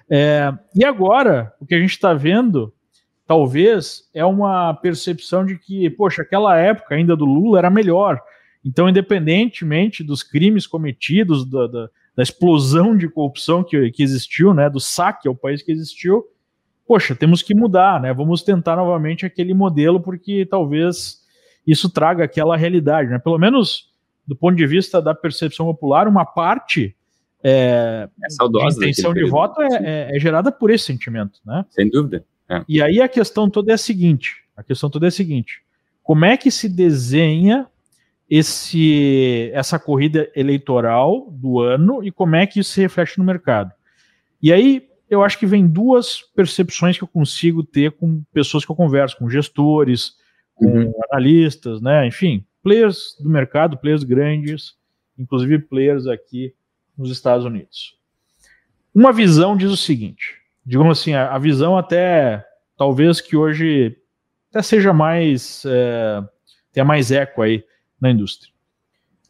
[0.10, 2.74] É, e agora, o que a gente está vendo
[3.26, 8.20] talvez é uma percepção de que, poxa, aquela época ainda do Lula era melhor.
[8.64, 14.70] Então, independentemente dos crimes cometidos, da, da, da explosão de corrupção que, que existiu, né,
[14.70, 16.26] do saque ao país que existiu,
[16.88, 18.14] poxa, temos que mudar, né?
[18.14, 21.22] Vamos tentar novamente aquele modelo, porque talvez
[21.66, 23.20] isso traga aquela realidade, né?
[23.20, 23.92] Pelo menos
[24.26, 26.96] do ponto de vista da percepção popular, uma parte
[27.44, 31.66] é, é saudosa a intenção de voto é, é, é, gerada por esse sentimento, né?
[31.70, 32.26] Sem dúvida.
[32.54, 32.66] É.
[32.68, 35.62] E aí a questão toda é a seguinte: a questão toda é a seguinte:
[36.02, 37.68] como é que se desenha
[38.30, 43.72] esse essa corrida eleitoral do ano e como é que isso se reflete no mercado?
[44.42, 48.72] E aí eu acho que vem duas percepções que eu consigo ter com pessoas que
[48.72, 50.16] eu converso, com gestores,
[50.56, 50.94] com uhum.
[51.12, 52.08] analistas, né?
[52.08, 54.76] Enfim, players do mercado, players grandes,
[55.18, 56.54] inclusive players aqui
[56.98, 57.98] nos Estados Unidos.
[58.94, 60.36] Uma visão diz o seguinte:
[60.66, 62.46] digamos assim, a, a, visão até
[62.78, 63.98] talvez que hoje
[64.50, 66.24] até seja mais é,
[66.72, 67.64] tenha mais eco aí
[68.00, 68.52] na indústria.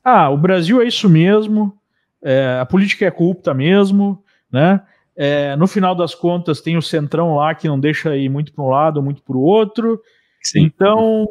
[0.04, 1.78] Ah, o Brasil é isso mesmo,
[2.22, 4.82] é, a política é corrupta mesmo, né?
[5.15, 8.63] É, no final das contas tem o centrão lá que não deixa ir muito para
[8.63, 10.02] um lado, muito para o outro.
[10.41, 10.63] Sim.
[10.63, 11.28] Então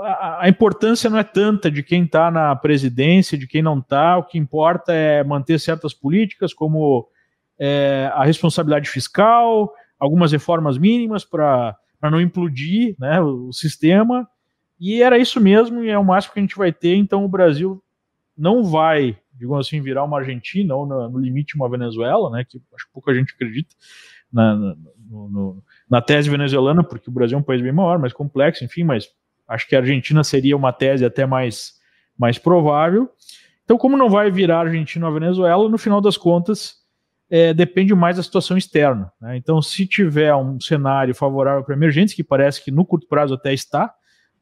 [0.00, 4.16] a, a, importância não é tanta de quem está na presidência, de quem não está.
[4.16, 7.06] O que importa é manter certas políticas como
[7.64, 14.28] é, a responsabilidade fiscal, algumas reformas mínimas para não implodir né, o, sistema.
[14.80, 16.96] E era isso mesmo, e é o máximo que a gente vai ter.
[16.96, 17.80] Então o Brasil
[18.36, 22.44] não vai, digamos assim, virar uma Argentina ou no, no limite uma Venezuela, né?
[22.44, 23.72] Que acho que pouca gente acredita
[24.32, 24.74] na, na,
[25.08, 28.82] no, na tese venezuelana, porque o Brasil é um país bem maior, mais complexo, enfim,
[28.82, 29.08] mas
[29.46, 31.74] acho que a Argentina seria uma tese até mais,
[32.18, 33.08] mais provável.
[33.64, 36.81] Então, como não vai virar Argentina ou Venezuela, no final das contas,
[37.34, 39.10] é, depende mais da situação externa.
[39.18, 39.38] Né?
[39.38, 43.54] Então, se tiver um cenário favorável para emergentes, que parece que no curto prazo até
[43.54, 43.90] está,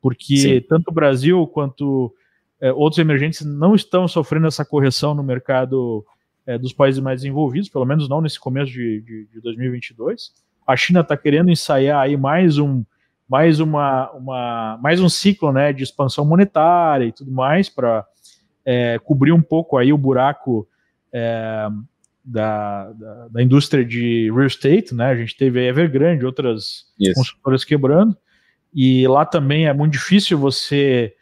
[0.03, 0.61] porque Sim.
[0.69, 2.13] tanto o Brasil quanto
[2.61, 6.05] é, outros emergentes não estão sofrendo essa correção no mercado
[6.45, 10.33] é, dos países mais desenvolvidos, pelo menos não nesse começo de, de, de 2022.
[10.67, 12.85] A China está querendo ensaiar aí mais um
[13.29, 18.05] mais uma, uma mais um ciclo né, de expansão monetária e tudo mais para
[18.65, 20.67] é, cobrir um pouco aí o buraco
[21.13, 21.69] é,
[22.25, 25.07] da, da, da, indústria de real estate, né?
[25.07, 27.15] A gente teve a Evergrande, outras yes.
[27.15, 28.17] construtoras quebrando,
[28.75, 31.15] e lá também é muito difícil você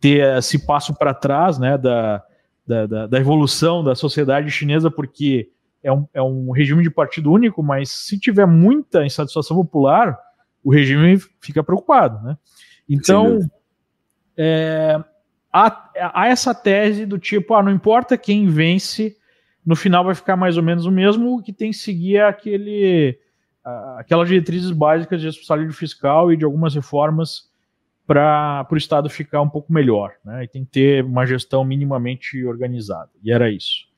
[0.00, 1.78] ter esse passo para trás, né?
[1.78, 2.22] Da,
[2.66, 5.50] da, da, evolução da sociedade chinesa, porque
[5.82, 10.16] é um, é um regime de partido único, mas se tiver muita insatisfação popular,
[10.62, 12.36] o regime fica preocupado, né?
[12.88, 13.40] Então,
[14.36, 15.02] é,
[15.52, 19.16] há, há essa tese do tipo, ah, não importa quem vence,
[19.64, 23.18] no final vai ficar mais ou menos o mesmo, que tem que seguir aquele,
[23.96, 27.50] aquelas diretrizes básicas de responsabilidade fiscal e de algumas reformas
[28.06, 30.42] para o Estado ficar um pouco melhor, né?
[30.42, 33.10] E tem que ter uma gestão minimamente organizada.
[33.22, 33.88] E era isso.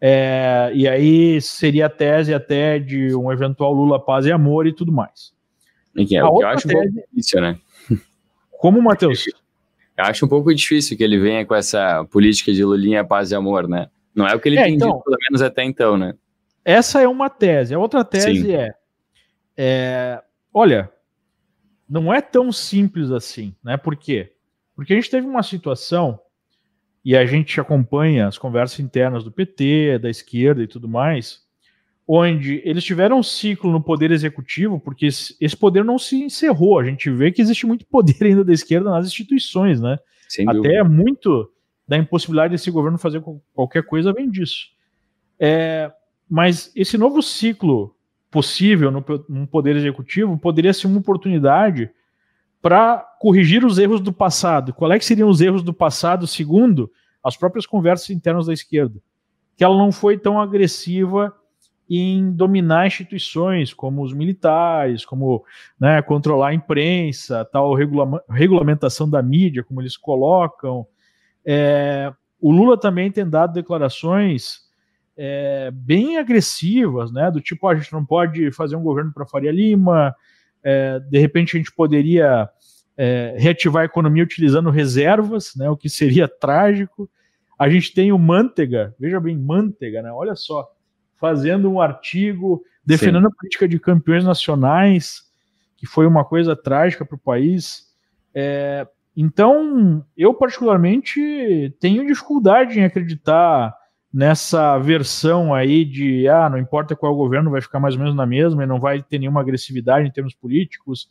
[0.00, 4.72] É, e aí seria a tese até de um eventual Lula paz e amor e
[4.72, 5.34] tudo mais.
[5.94, 7.58] É, o que eu acho tese, um pouco difícil, né?
[8.58, 9.26] Como, Matheus?
[9.98, 13.34] Eu acho um pouco difícil que ele venha com essa política de Lulinha, paz e
[13.34, 13.90] amor, né?
[14.14, 16.14] Não é o que ele é, tem então, dito, pelo menos até então, né?
[16.64, 17.74] Essa é uma tese.
[17.74, 18.74] A outra tese é,
[19.56, 20.90] é, olha,
[21.88, 23.76] não é tão simples assim, né?
[23.76, 24.32] Por quê?
[24.74, 26.18] Porque a gente teve uma situação
[27.04, 31.42] e a gente acompanha as conversas internas do PT, da esquerda e tudo mais,
[32.06, 36.78] onde eles tiveram um ciclo no poder executivo, porque esse poder não se encerrou.
[36.78, 39.98] A gente vê que existe muito poder ainda da esquerda nas instituições, né?
[40.48, 40.84] Até dúvida.
[40.84, 41.51] muito
[41.92, 43.22] da impossibilidade desse governo fazer
[43.52, 44.68] qualquer coisa vem disso.
[45.38, 45.92] É,
[46.26, 47.94] mas esse novo ciclo
[48.30, 51.90] possível no, no Poder Executivo poderia ser uma oportunidade
[52.62, 54.72] para corrigir os erros do passado.
[54.72, 56.90] Qual é que seriam os erros do passado, segundo
[57.22, 58.98] as próprias conversas internas da esquerda?
[59.54, 61.30] Que ela não foi tão agressiva
[61.90, 65.44] em dominar instituições como os militares, como
[65.78, 70.86] né, controlar a imprensa, tal regula regulamentação da mídia, como eles colocam.
[71.44, 74.62] É, o Lula também tem dado declarações
[75.16, 77.30] é, bem agressivas, né?
[77.30, 80.14] Do tipo, a gente não pode fazer um governo para Faria Lima,
[80.62, 82.48] é, de repente a gente poderia
[82.96, 85.68] é, reativar a economia utilizando reservas, né?
[85.68, 87.10] O que seria trágico.
[87.58, 90.10] A gente tem o Mantega, veja bem, Mantega, né?
[90.12, 90.68] Olha só,
[91.16, 93.28] fazendo um artigo defendendo Sim.
[93.32, 95.22] a política de campeões nacionais,
[95.76, 97.92] que foi uma coisa trágica para o país.
[98.34, 98.86] É,
[99.16, 103.74] então, eu particularmente tenho dificuldade em acreditar
[104.12, 108.26] nessa versão aí de ah, não importa qual governo, vai ficar mais ou menos na
[108.26, 111.08] mesma e não vai ter nenhuma agressividade em termos políticos.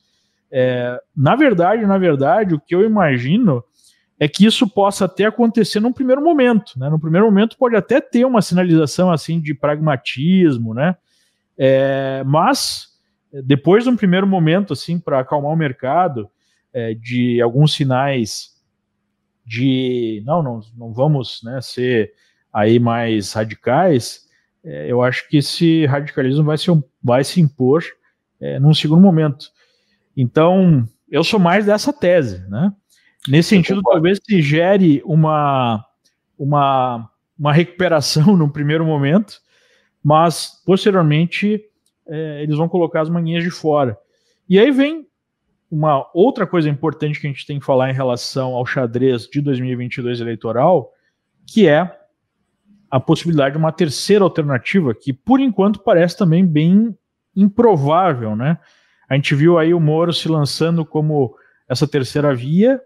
[0.52, 3.64] É, na verdade, na verdade, o que eu imagino
[4.20, 6.90] é que isso possa até acontecer num primeiro momento, né?
[6.90, 10.96] No primeiro momento pode até ter uma sinalização assim de pragmatismo, né?
[11.58, 12.90] É, mas
[13.44, 16.30] depois de um primeiro momento assim para acalmar o mercado,
[16.74, 18.52] é, de alguns sinais
[19.46, 22.14] de não, não, não vamos né, ser
[22.54, 24.28] aí mais radicais,
[24.64, 26.68] é, eu acho que esse radicalismo vai se,
[27.04, 27.84] vai se impor
[28.40, 29.48] é, num segundo momento.
[30.16, 32.74] Então, eu sou mais dessa tese, né?
[33.28, 35.86] Nesse sentido, talvez se gere uma,
[36.38, 39.40] uma, uma recuperação no primeiro momento,
[40.04, 41.62] mas posteriormente
[42.08, 43.98] é, eles vão colocar as manguinhas de fora.
[44.50, 45.08] E aí vem
[45.72, 49.40] uma outra coisa importante que a gente tem que falar em relação ao xadrez de
[49.40, 50.92] 2022 eleitoral,
[51.48, 51.98] que é
[52.90, 56.96] a possibilidade de uma terceira alternativa, que por enquanto parece também bem
[57.34, 58.60] improvável, né?
[59.10, 61.34] A gente viu aí o Moro se lançando como
[61.68, 62.82] essa terceira via,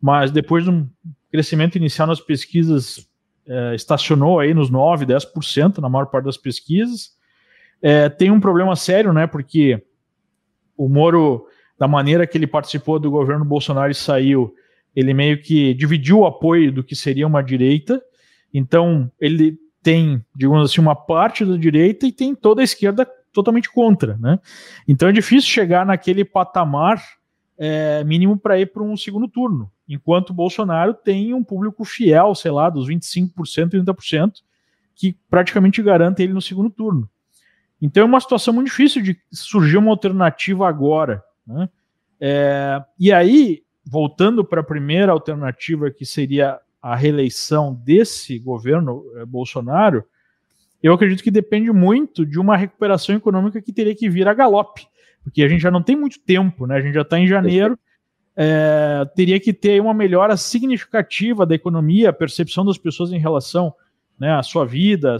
[0.00, 0.88] mas depois de um
[1.30, 3.06] crescimento inicial nas pesquisas,
[3.46, 7.10] é, estacionou aí nos 9, 10% na maior parte das pesquisas.
[7.82, 9.26] É, tem um problema sério, né?
[9.26, 9.82] Porque
[10.76, 11.46] o Moro,
[11.78, 14.54] da maneira que ele participou do governo Bolsonaro e saiu,
[14.94, 18.02] ele meio que dividiu o apoio do que seria uma direita
[18.54, 23.70] então, ele tem, digamos assim, uma parte da direita e tem toda a esquerda totalmente
[23.70, 24.38] contra, né?
[24.86, 27.02] Então é difícil chegar naquele patamar
[27.58, 32.52] é, mínimo para ir para um segundo turno, enquanto Bolsonaro tem um público fiel, sei
[32.52, 33.30] lá, dos 25%,
[33.70, 34.34] 30%,
[34.94, 37.10] que praticamente garante ele no segundo turno.
[37.82, 41.22] Então é uma situação muito difícil de surgir uma alternativa agora.
[41.46, 41.68] Né?
[42.20, 49.24] É, e aí, voltando para a primeira alternativa, que seria a reeleição desse governo eh,
[49.24, 50.04] Bolsonaro,
[50.82, 54.86] eu acredito que depende muito de uma recuperação econômica que teria que vir a galope,
[55.22, 56.76] porque a gente já não tem muito tempo, né?
[56.76, 57.78] A gente já está em janeiro,
[58.36, 63.74] é, teria que ter uma melhora significativa da economia, a percepção das pessoas em relação
[64.18, 65.16] né, à sua vida,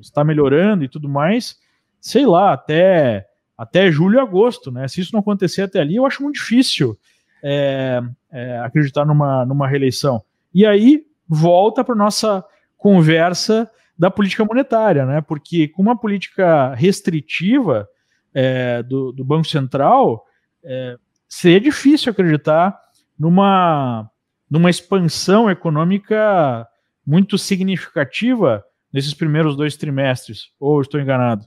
[0.00, 1.58] está melhorando e tudo mais,
[1.98, 3.26] sei lá, até,
[3.56, 4.86] até julho e agosto, né?
[4.88, 6.98] Se isso não acontecer até ali, eu acho muito difícil
[7.42, 10.22] é, é, acreditar numa, numa reeleição.
[10.52, 12.44] E aí volta para nossa
[12.76, 15.20] conversa da política monetária, né?
[15.20, 17.88] Porque com uma política restritiva
[18.34, 20.26] é, do, do, Banco Central,
[20.62, 20.96] é,
[21.26, 22.78] seria difícil acreditar
[23.18, 24.10] numa,
[24.50, 26.66] numa expansão econômica
[27.06, 30.50] muito significativa nesses primeiros dois trimestres.
[30.60, 31.46] Ou estou enganado?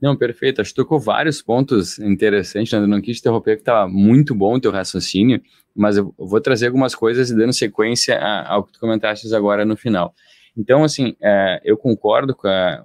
[0.00, 0.60] Não, perfeito.
[0.60, 2.72] Acho que tocou vários pontos interessantes.
[2.72, 5.40] Eu não quis interromper, porque estava muito bom o teu raciocínio,
[5.74, 10.14] mas eu vou trazer algumas coisas dando sequência ao que tu comentaste agora no final.
[10.56, 12.84] Então, assim, é, eu concordo com a,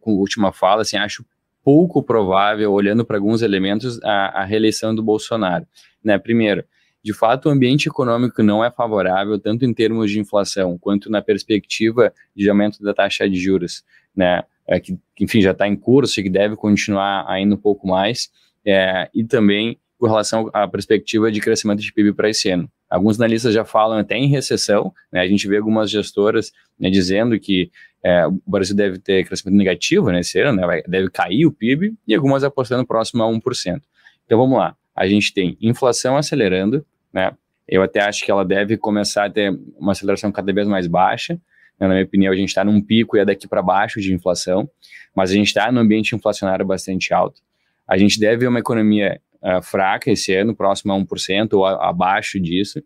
[0.00, 1.24] com a última fala, assim, acho
[1.64, 5.66] pouco provável, olhando para alguns elementos, a, a, reeleição do Bolsonaro.
[6.04, 6.16] Né?
[6.16, 6.64] Primeiro,
[7.02, 11.22] de fato, o ambiente econômico não é favorável, tanto em termos de inflação, quanto na
[11.22, 13.82] perspectiva de aumento da taxa de juros,
[14.14, 14.44] né?
[14.68, 18.30] É, que, enfim, já está em curso e que deve continuar ainda um pouco mais,
[18.64, 22.70] é, e também com relação à perspectiva de crescimento de PIB para esse ano.
[22.88, 25.20] Alguns analistas já falam até em recessão, né?
[25.20, 27.70] a gente vê algumas gestoras né, dizendo que
[28.04, 30.82] é, o Brasil deve ter crescimento negativo nesse ano, né?
[30.86, 33.80] deve cair o PIB, e algumas apostando próximo a 1%.
[34.24, 37.32] Então vamos lá, a gente tem inflação acelerando, né?
[37.68, 41.38] Eu até acho que ela deve começar a ter uma aceleração cada vez mais baixa.
[41.78, 41.86] Né?
[41.86, 44.68] Na minha opinião, a gente está num pico e é daqui para baixo de inflação,
[45.14, 47.40] mas a gente está num ambiente inflacionário bastante alto.
[47.86, 51.88] A gente deve ver uma economia uh, fraca esse ano, próximo a 1% ou a,
[51.88, 52.82] abaixo disso.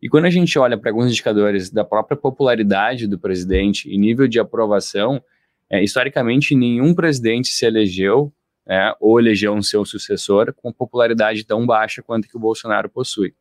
[0.00, 4.26] E quando a gente olha para alguns indicadores da própria popularidade do presidente e nível
[4.26, 5.22] de aprovação,
[5.70, 8.32] é, historicamente nenhum presidente se elegeu
[8.68, 13.34] é, ou elegeu um seu sucessor com popularidade tão baixa quanto que o Bolsonaro possui.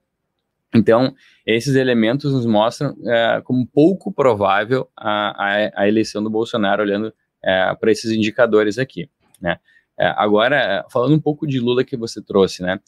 [0.74, 1.14] Então,
[1.46, 7.14] esses elementos nos mostram é, como pouco provável a, a, a, eleição do Bolsonaro, olhando
[7.44, 9.10] é, para esses indicadores aqui.
[9.42, 9.58] Né?
[10.00, 12.80] É, agora, falando um pouco de Lula que você trouxe, né?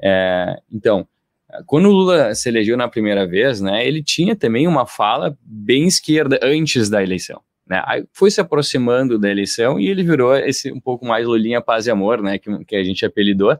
[0.00, 1.06] É, então,
[1.66, 5.86] quando o Lula se elegeu na primeira vez, né, ele tinha também uma fala bem
[5.86, 7.40] esquerda antes da eleição.
[7.66, 7.82] Né?
[7.86, 11.86] Aí foi se aproximando da eleição e ele virou esse um pouco mais Lulinha Paz
[11.86, 13.58] e Amor, né, que, que a gente apelidou,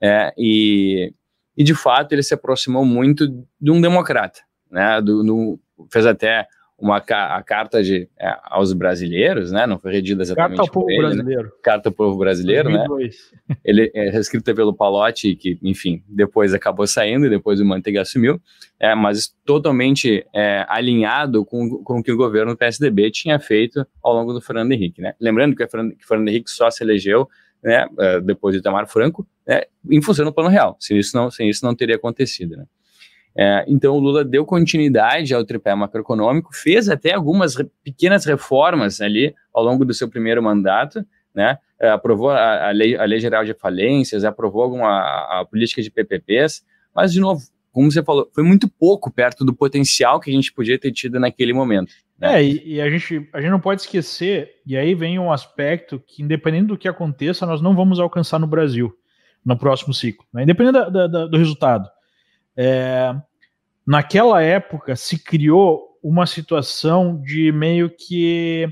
[0.00, 1.12] é, e,
[1.58, 3.26] e de fato ele se aproximou muito
[3.60, 4.40] de um democrata,
[4.70, 6.46] né, do, no, fez até
[6.80, 9.66] uma a carta de, é, aos brasileiros, né?
[9.66, 11.06] Não foi redigida exatamente carta ao povo ele, né?
[11.08, 11.42] brasileiro.
[11.42, 11.50] Né?
[11.60, 13.32] Carta ao povo brasileiro, 2002.
[13.48, 13.56] né?
[13.64, 18.40] Ele é escrita pelo Palotti, que, enfim, depois acabou saindo e depois o Manteiga assumiu,
[18.78, 23.84] é, mas totalmente é, alinhado com, com o que o governo do PSDB tinha feito
[24.00, 25.14] ao longo do Fernando Henrique, né?
[25.20, 27.28] Lembrando que o Fernando, que Fernando Henrique só se elegeu
[27.62, 30.76] né, é, depois de Itamar Franco, né, em função do plano real.
[30.78, 32.64] Sem isso não, sem isso não teria acontecido, né?
[33.36, 39.00] É, então, o Lula deu continuidade ao tripé macroeconômico, fez até algumas re pequenas reformas
[39.00, 41.58] ali ao longo do seu primeiro mandato, né?
[41.80, 45.80] É, aprovou a, a, lei, a Lei Geral de Falências, aprovou alguma, a, a política
[45.80, 47.40] de PPPs, mas, de novo,
[47.70, 51.20] como você falou, foi muito pouco perto do potencial que a gente podia ter tido
[51.20, 51.92] naquele momento.
[52.18, 52.36] Né?
[52.36, 56.02] É, e, e, a, gente, a gente não pode esquecer, e aí vem um aspecto
[56.04, 58.92] que, independente do que aconteça, nós não vamos alcançar no Brasil
[59.44, 60.42] no próximo ciclo, né?
[60.42, 61.88] independente da, da, do resultado.
[62.56, 63.14] É,
[63.86, 68.68] naquela época se criou uma situação de meio que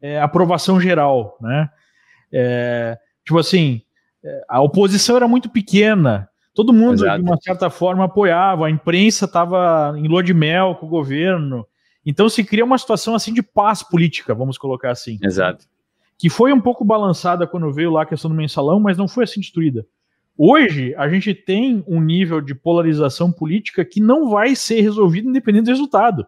[0.00, 1.68] é, aprovação geral, né?
[2.32, 3.82] É, tipo assim,
[4.24, 7.22] é, a oposição era muito pequena, todo mundo Exato.
[7.22, 11.66] de uma certa forma apoiava, a imprensa estava em lua de mel com o governo,
[12.06, 15.18] então se cria uma situação assim de paz política, vamos colocar assim.
[15.20, 15.66] Exato.
[16.16, 19.24] Que foi um pouco balançada quando veio lá a questão do mensalão, mas não foi
[19.24, 19.84] assim destruída.
[20.38, 25.64] Hoje, a gente tem um nível de polarização política que não vai ser resolvido independente
[25.64, 26.26] do resultado.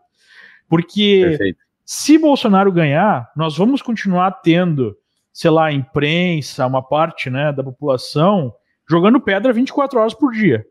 [0.69, 1.59] Porque Perfeito.
[1.85, 4.97] se Bolsonaro ganhar, nós vamos continuar tendo,
[5.33, 8.53] sei lá, imprensa, uma parte né, da população
[8.89, 10.67] jogando pedra 24 horas por dia.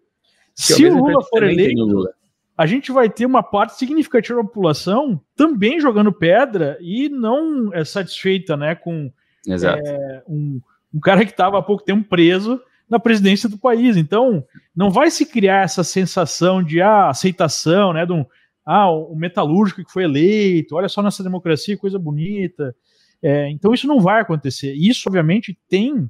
[0.56, 2.10] Que se o Lula for eleito, Lula.
[2.58, 7.86] A gente vai ter uma parte significativa da população também jogando pedra e não é
[7.86, 9.12] satisfeita né, com
[9.48, 10.60] é, um,
[10.92, 13.96] um cara que estava há pouco tempo preso na presidência do país.
[13.96, 14.44] Então,
[14.76, 18.26] não vai se criar essa sensação de ah, aceitação, né, de um
[18.66, 22.76] ah, o metalúrgico que foi eleito, olha só nossa democracia, coisa bonita.
[23.24, 24.74] É, então, isso não vai acontecer.
[24.74, 26.10] Isso, obviamente, tem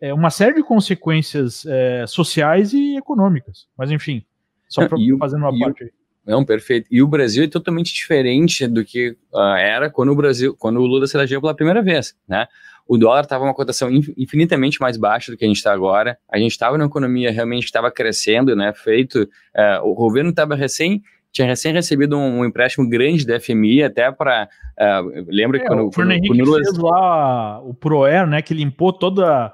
[0.00, 3.66] é, uma série de consequências é, sociais e econômicas.
[3.76, 4.24] Mas, enfim,
[4.68, 5.90] só para fazer uma parte aí.
[6.26, 6.86] Não, perfeito.
[6.90, 10.84] E o Brasil é totalmente diferente do que uh, era quando o Brasil, quando o
[10.84, 12.46] Lula se elegeu pela primeira vez, né?
[12.88, 16.18] o dólar estava uma cotação infinitamente mais baixa do que a gente está agora.
[16.26, 18.72] A gente estava numa economia realmente estava crescendo, né?
[18.72, 23.82] Feito, é, o governo estava recém tinha recém recebido um, um, empréstimo grande da FMI
[23.82, 24.48] até para
[24.80, 28.40] uh, lembra é, que quando o Fernando quando, fez lá o Proer, né?
[28.40, 29.52] Que limpou toda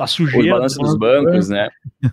[0.00, 0.54] a sujeira.
[0.54, 1.68] O balanço dos bancos, né?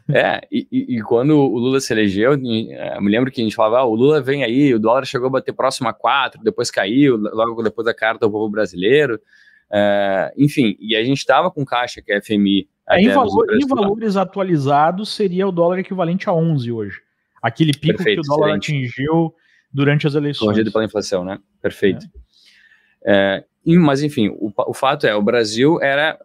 [0.09, 3.79] é, e, e, quando o Lula se elegeu, eu me lembro que a gente falava,
[3.79, 7.17] ah, o Lula vem aí, o dólar chegou a bater próximo a 4, depois caiu,
[7.17, 9.19] logo depois da carta ao povo brasileiro.
[9.71, 12.67] Uh, enfim, e a gente estava com caixa que é FMI.
[12.87, 17.01] É, em, valor, em valores atualizados, seria o dólar equivalente a 11 hoje.
[17.41, 18.71] Aquele pico Perfeito, que o dólar excelente.
[18.71, 19.33] atingiu
[19.71, 20.45] durante as eleições.
[20.45, 21.39] Corrigido pela inflação, né?
[21.61, 22.05] Perfeito.
[22.05, 22.25] É.
[23.07, 23.43] É,
[23.77, 26.17] mas, enfim, o, o, fato é, o Brasil era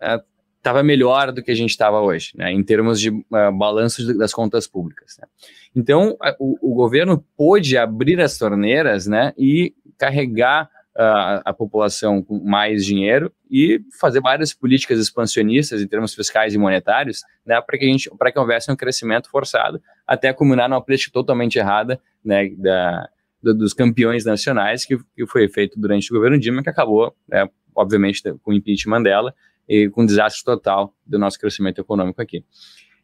[0.61, 4.32] estava melhor do que a gente estava hoje, né, em termos de uh, balanço das
[4.32, 5.16] contas públicas.
[5.18, 5.26] Né.
[5.74, 12.38] Então, o, o, governo pôde abrir as torneiras né, e carregar a, a, população com
[12.38, 17.86] mais dinheiro e fazer várias políticas expansionistas em termos fiscais e monetários, né, para que
[17.86, 23.08] a gente, que houvesse um crescimento forçado, até culminar numa política totalmente errada, né, da,
[23.42, 27.48] do, dos campeões nacionais que, que foi feito durante o governo Dilma, que acabou, né,
[27.74, 29.34] obviamente, com o impeachment dela
[29.70, 32.44] e com um desastre total do nosso crescimento econômico aqui.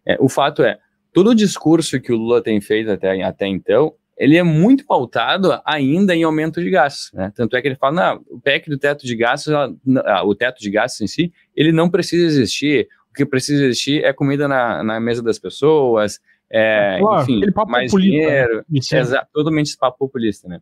[0.04, 0.78] É, o fato é,
[1.12, 5.60] todo o discurso que o Lula tem feito até, até então ele é muito pautado
[5.64, 7.30] ainda em aumento de gastos, né?
[7.36, 10.58] Tanto é que ele fala, não, o PEC do teto de gastos, ah, o teto
[10.58, 12.88] de gastos em si, ele não precisa existir.
[13.10, 16.18] O que precisa existir é comida na, na mesa das pessoas,
[16.50, 19.20] é, claro, enfim, mais populista, dinheiro, né?
[19.20, 20.60] é totalmente esse papo populista, né?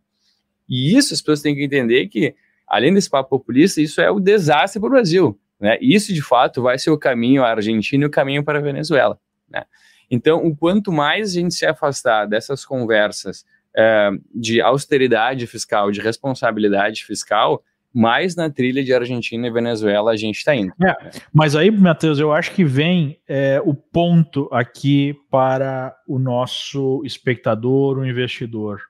[0.67, 2.35] E isso as pessoas têm que entender que,
[2.67, 5.77] além desse papo populista, isso é o desastre para o Brasil, né?
[5.81, 9.19] Isso, de fato, vai ser o caminho à Argentina e o caminho para a Venezuela,
[9.49, 9.63] né?
[10.09, 13.45] Então, o quanto mais a gente se afastar dessas conversas
[13.75, 17.63] é, de austeridade fiscal, de responsabilidade fiscal,
[17.95, 20.73] mais na trilha de Argentina e Venezuela a gente está indo.
[20.85, 20.95] É,
[21.33, 27.97] mas aí, Matheus, eu acho que vem é, o ponto aqui para o nosso espectador,
[27.97, 28.81] o investidor.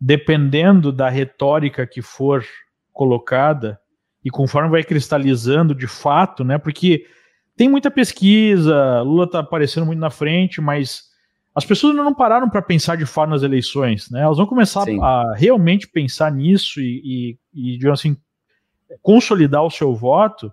[0.00, 2.44] Dependendo da retórica que for
[2.92, 3.80] colocada,
[4.24, 6.58] e conforme vai cristalizando de fato, né?
[6.58, 7.06] Porque
[7.56, 11.08] tem muita pesquisa, Lula está aparecendo muito na frente, mas
[11.54, 14.22] as pessoas ainda não pararam para pensar de fato nas eleições, né?
[14.22, 15.02] Elas vão começar Sim.
[15.02, 18.16] a realmente pensar nisso e, e, e digamos assim,
[19.02, 20.52] consolidar o seu voto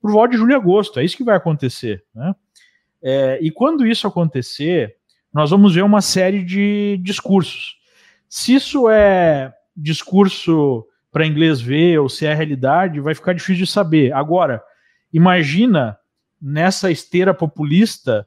[0.00, 1.00] por voto de julho e agosto.
[1.00, 2.34] É isso que vai acontecer, né?
[3.02, 4.96] É, e quando isso acontecer,
[5.32, 7.76] nós vamos ver uma série de discursos.
[8.28, 10.86] Se isso é discurso
[11.16, 14.12] para inglês ver ou se é realidade, vai ficar difícil de saber.
[14.12, 14.62] Agora,
[15.10, 15.96] imagina
[16.38, 18.26] nessa esteira populista,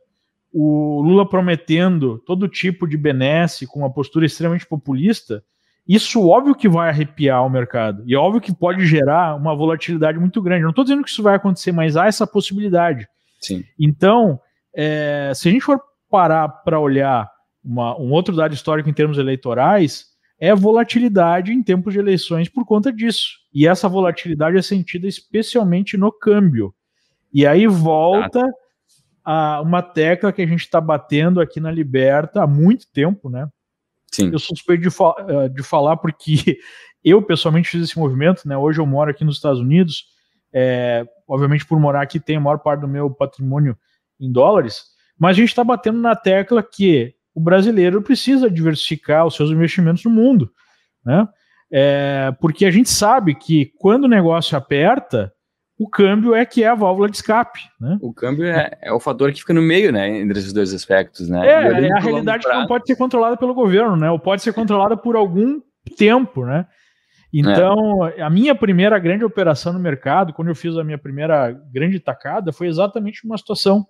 [0.51, 5.43] o Lula prometendo todo tipo de benesse com uma postura extremamente populista,
[5.87, 8.01] isso óbvio que vai arrepiar o mercado.
[8.07, 10.63] E óbvio que pode gerar uma volatilidade muito grande.
[10.63, 13.07] não estou dizendo que isso vai acontecer, mas há essa possibilidade.
[13.39, 13.63] Sim.
[13.79, 14.39] Então,
[14.73, 15.79] é, se a gente for
[16.09, 17.29] parar para olhar
[17.63, 20.08] uma, um outro dado histórico em termos eleitorais,
[20.39, 23.39] é volatilidade em tempos de eleições por conta disso.
[23.53, 26.73] E essa volatilidade é sentida especialmente no câmbio.
[27.33, 28.43] E aí volta
[29.23, 33.47] a uma tecla que a gente está batendo aqui na Liberta há muito tempo, né?
[34.11, 34.31] Sim.
[34.31, 36.57] Eu suspeito de, fa eh, de falar porque
[37.03, 38.57] eu pessoalmente fiz esse movimento, né?
[38.57, 40.05] Hoje eu moro aqui nos Estados Unidos,
[40.53, 43.77] é, obviamente por morar aqui tenho a maior parte do meu patrimônio
[44.19, 44.85] em dólares,
[45.17, 50.03] mas a gente está batendo na tecla que o brasileiro precisa diversificar os seus investimentos
[50.03, 50.51] no mundo,
[51.05, 51.27] né?
[51.71, 55.31] É, porque a gente sabe que quando o negócio aperta,
[55.79, 57.59] o câmbio é que é a válvula de escape.
[57.79, 57.97] Né?
[58.01, 61.29] O câmbio é, é, o fator que fica no meio, né, entre esses dois aspectos,
[61.29, 61.47] né?
[61.47, 61.51] É,
[61.85, 64.09] é a realidade que não pode ser controlada pelo governo, né?
[64.09, 65.61] Ou pode ser controlada por algum
[65.95, 66.65] tempo, né?
[67.31, 68.21] Então, é.
[68.21, 72.51] a minha primeira grande operação no mercado, quando eu fiz a minha primeira grande tacada,
[72.51, 73.85] foi exatamente uma situação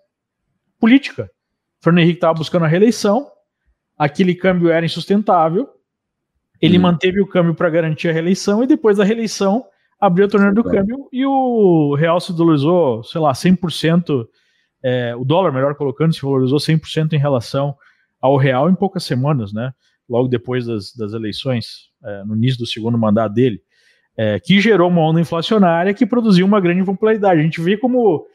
[0.80, 1.30] política.
[1.82, 3.28] Fernando Henrique estava buscando a reeleição,
[3.98, 5.70] aquele câmbio era insustentável,
[6.62, 6.82] ele hum.
[6.82, 9.66] manteve o câmbio para garantir a reeleição e depois da reeleição
[10.00, 14.28] abriu a torneira do câmbio e o real se valorizou, sei lá, 100%,
[14.82, 17.76] é, o dólar, melhor colocando, se valorizou 100% em relação
[18.22, 19.74] ao real em poucas semanas, né?
[20.08, 23.62] Logo depois das, das eleições, é, no início do segundo mandato dele,
[24.18, 27.40] é, que gerou uma onda inflacionária que produziu uma grande popularidade.
[27.40, 28.26] A gente vê como,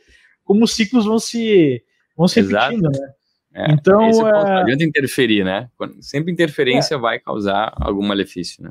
[0.44, 1.82] como os ciclos vão se,
[2.16, 3.12] vão se repetindo, né?
[3.54, 5.68] É, então, esse ponto, não é adianta interferir, né?
[6.00, 6.98] Sempre interferência é.
[6.98, 8.70] vai causar algum malefício, né?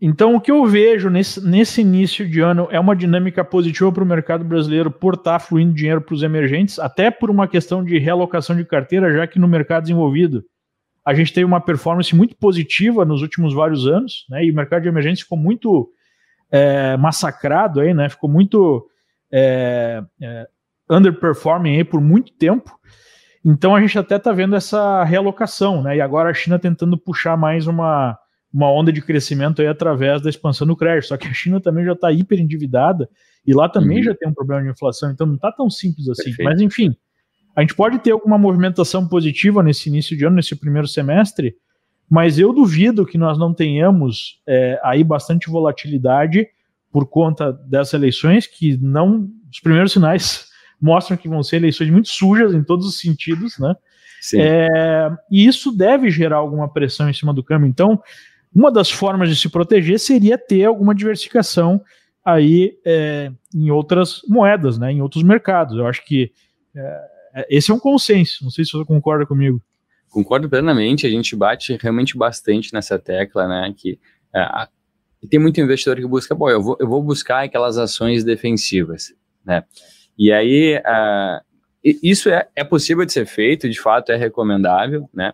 [0.00, 4.04] Então, o que eu vejo nesse, nesse início de ano é uma dinâmica positiva para
[4.04, 7.82] o mercado brasileiro por estar tá fluindo dinheiro para os emergentes, até por uma questão
[7.82, 10.44] de realocação de carteira, já que no mercado desenvolvido
[11.04, 14.44] a gente teve uma performance muito positiva nos últimos vários anos, né?
[14.44, 15.90] E o mercado de emergentes ficou muito
[16.50, 18.10] é, massacrado aí, né?
[18.10, 18.86] Ficou muito
[19.32, 20.46] é, é,
[20.90, 22.78] underperforming aí por muito tempo.
[23.50, 25.96] Então a gente até está vendo essa realocação, né?
[25.96, 28.18] E agora a China tentando puxar mais uma
[28.52, 31.08] uma onda de crescimento aí através da expansão do crédito.
[31.08, 33.08] Só que a China também já está hiper endividada
[33.46, 34.04] e lá também uhum.
[34.04, 36.24] já tem um problema de inflação, então não está tão simples assim.
[36.24, 36.44] Perfeito.
[36.44, 36.94] Mas enfim,
[37.56, 41.56] a gente pode ter alguma movimentação positiva nesse início de ano, nesse primeiro semestre,
[42.10, 46.46] mas eu duvido que nós não tenhamos é, aí bastante volatilidade
[46.90, 49.28] por conta dessas eleições, que não.
[49.50, 50.47] Os primeiros sinais
[50.80, 53.74] mostram que vão ser eleições muito sujas em todos os sentidos, né?
[54.34, 57.68] É, e isso deve gerar alguma pressão em cima do câmbio.
[57.68, 58.00] Então,
[58.54, 61.80] uma das formas de se proteger seria ter alguma diversificação
[62.24, 65.76] aí é, em outras moedas, né, em outros mercados.
[65.76, 66.32] Eu acho que
[66.74, 68.44] é, é, esse é um consenso.
[68.44, 69.62] Não sei se você concorda comigo.
[70.10, 71.06] Concordo plenamente.
[71.06, 73.98] A gente bate realmente bastante nessa tecla, né, que
[74.34, 74.68] é,
[75.22, 79.14] E tem muito investidor que busca, bom, eu vou, eu vou buscar aquelas ações defensivas,
[79.44, 79.64] né?
[80.18, 81.48] E aí, uh,
[82.02, 85.32] isso é, é possível de ser feito, de fato é recomendável, né?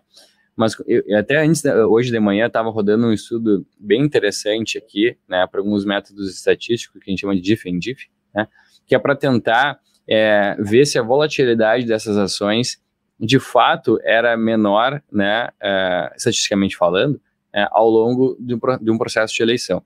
[0.56, 5.46] Mas eu, até antes, hoje de manhã, estava rodando um estudo bem interessante aqui, né,
[5.50, 8.46] para alguns métodos estatísticos que a gente chama de DIF and DIF, né,
[8.86, 12.80] que é para tentar é, ver se a volatilidade dessas ações
[13.18, 17.20] de fato era menor, né, é, estatisticamente falando,
[17.52, 19.82] é, ao longo de um, de um, processo de eleição.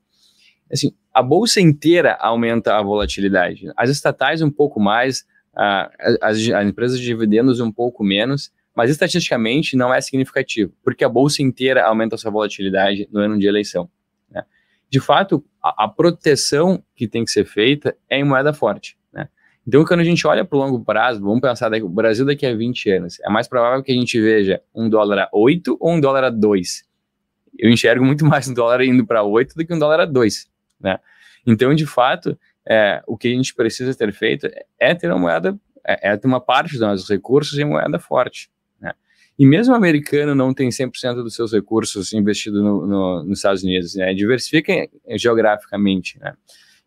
[0.71, 7.01] Assim, a bolsa inteira aumenta a volatilidade, as estatais um pouco mais, as, as empresas
[7.01, 12.15] de dividendos um pouco menos, mas estatisticamente não é significativo, porque a bolsa inteira aumenta
[12.15, 13.91] a sua volatilidade no ano de eleição.
[14.31, 14.45] Né?
[14.89, 18.97] De fato, a, a, proteção que tem que ser feita é em moeda forte.
[19.13, 19.29] Né?
[19.67, 22.47] Então, quando a gente olha para o longo prazo, vamos pensar daqui, o Brasil daqui
[22.47, 25.95] a 20 anos, é mais provável que a gente veja um dólar a 8 ou
[25.95, 26.85] um dólar a 2.
[27.59, 30.58] Eu enxergo muito mais um dólar indo para 8 do que um dólar a 2.
[30.81, 30.99] Né?
[31.47, 34.49] Então, de fato, é, o que a gente precisa ter feito
[34.79, 38.51] é ter uma moeda, é, é ter uma parte dos nossos recursos em moeda forte.
[39.39, 43.63] E mesmo o americano não tem 100% dos seus recursos investidos no, no, nos Estados
[43.63, 44.13] Unidos, né?
[44.13, 46.35] Diversifica geograficamente, né?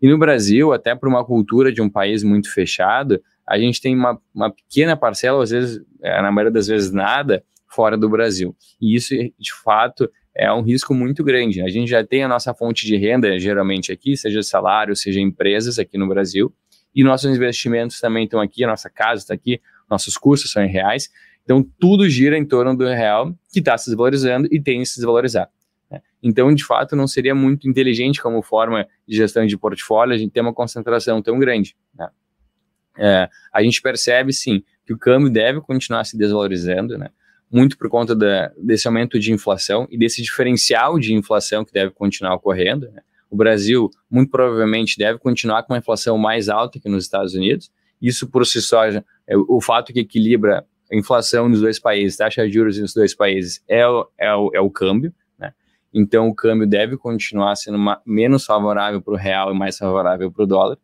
[0.01, 3.95] E no Brasil, até por uma cultura de um país muito fechado, a gente tem
[3.95, 8.53] uma, uma pequena parcela, às vezes, é, na maioria das vezes, nada, fora do Brasil.
[8.81, 11.61] E isso, de fato, é um risco muito grande.
[11.61, 15.77] A gente já tem a nossa fonte de renda, geralmente aqui, seja salário, seja empresas
[15.77, 16.53] aqui no Brasil,
[16.95, 20.69] e nossos investimentos também estão aqui, a nossa casa está aqui, nossos custos são em
[20.69, 21.09] reais,
[21.43, 25.49] então, tudo gira em torno do real, que está se desvalorizando e tem se desvalorizar.
[25.89, 26.01] Né?
[26.21, 30.31] Então, de fato, não seria muito inteligente como forma de gestão de portfólio a gente
[30.31, 31.75] ter uma concentração tão grande.
[31.97, 32.09] Né?
[32.97, 37.09] É, a gente percebe, sim, que o câmbio deve continuar se desvalorizando, né?
[37.51, 41.91] Muito por conta da, desse aumento de inflação e desse diferencial de inflação que deve
[41.91, 42.89] continuar ocorrendo.
[42.91, 43.01] Né?
[43.29, 47.71] O Brasil, muito provavelmente, deve continuar com uma inflação mais alta que nos Estados Unidos.
[48.01, 49.03] Isso, por si só, é
[49.35, 53.63] o fato que equilibra a inflação nos dois países, taxa de juros nos dois países
[53.67, 55.53] é o, é o, é o câmbio, né?
[55.93, 60.29] Então o câmbio deve continuar sendo uma, menos favorável para o real e mais favorável
[60.29, 60.77] para o dólar.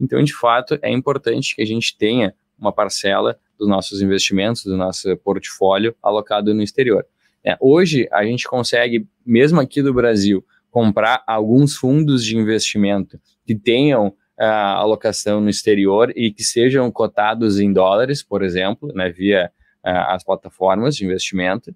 [0.00, 4.76] Então, de fato, é importante que a gente tenha uma parcela dos nossos investimentos, do
[4.76, 7.04] nosso portfólio alocado no exterior.
[7.42, 13.54] É, hoje, a gente consegue, mesmo aqui do Brasil, comprar alguns fundos de investimento que
[13.54, 19.50] tenham a alocação no exterior e que sejam cotados em dólares, por exemplo, né, via
[19.84, 21.74] uh, as plataformas de investimento.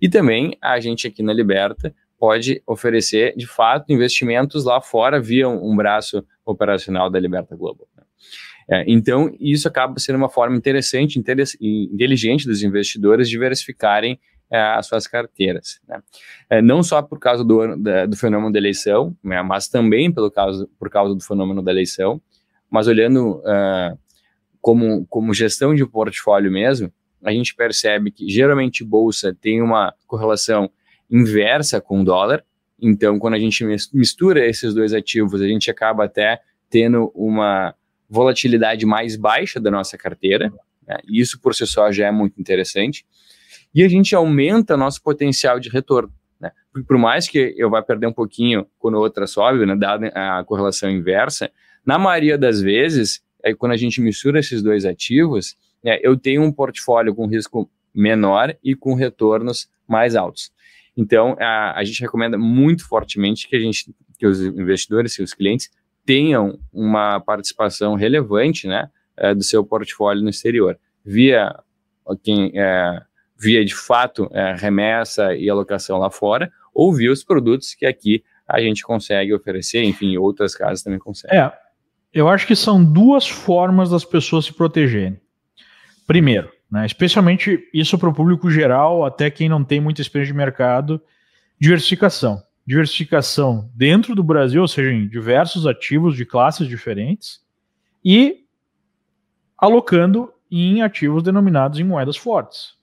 [0.00, 5.48] E também a gente aqui na Liberta pode oferecer, de fato, investimentos lá fora via
[5.48, 7.86] um, um braço operacional da Liberta Global.
[8.70, 14.18] É, então, isso acaba sendo uma forma interessante inteligente dos investidores diversificarem
[14.52, 15.80] é, as suas carteiras.
[15.88, 16.02] Né?
[16.50, 17.74] É, não só por causa do,
[18.06, 22.20] do fenômeno da eleição, né, mas também pelo caso, por causa do fenômeno da eleição,
[22.70, 23.98] mas olhando uh,
[24.60, 26.92] como, como gestão de portfólio mesmo,
[27.24, 30.70] a gente percebe que geralmente bolsa tem uma correlação
[31.10, 32.44] inversa com o dólar,
[32.80, 37.74] então quando a gente mistura esses dois ativos, a gente acaba até tendo uma
[38.12, 40.52] volatilidade mais baixa da nossa carteira,
[40.86, 40.98] né?
[41.08, 43.06] isso por si só já é muito interessante
[43.74, 46.12] e a gente aumenta nosso potencial de retorno.
[46.38, 46.50] Né?
[46.86, 50.90] Por mais que eu vá perder um pouquinho quando outra sobe, né, dada a correlação
[50.90, 51.50] inversa,
[51.86, 56.42] na maioria das vezes, é, quando a gente mistura esses dois ativos, né, eu tenho
[56.42, 60.52] um portfólio com risco menor e com retornos mais altos.
[60.94, 65.32] Então, a, a gente recomenda muito fortemente que a gente, que os investidores e os
[65.32, 65.70] clientes
[66.04, 71.54] tenham uma participação relevante, né, é, do seu portfólio no exterior, via
[72.22, 73.00] quem é,
[73.38, 78.22] via de fato é, remessa e alocação lá fora, ou via os produtos que aqui
[78.46, 81.38] a gente consegue oferecer, enfim, outras casas também conseguem.
[81.38, 81.52] É,
[82.12, 85.20] eu acho que são duas formas das pessoas se protegerem.
[86.06, 90.38] Primeiro, né, especialmente isso para o público geral, até quem não tem muita experiência de
[90.38, 91.00] mercado,
[91.58, 92.42] diversificação.
[92.66, 97.40] Diversificação dentro do Brasil, ou seja, em diversos ativos de classes diferentes,
[98.04, 98.44] e
[99.56, 102.80] alocando em ativos denominados em moedas fortes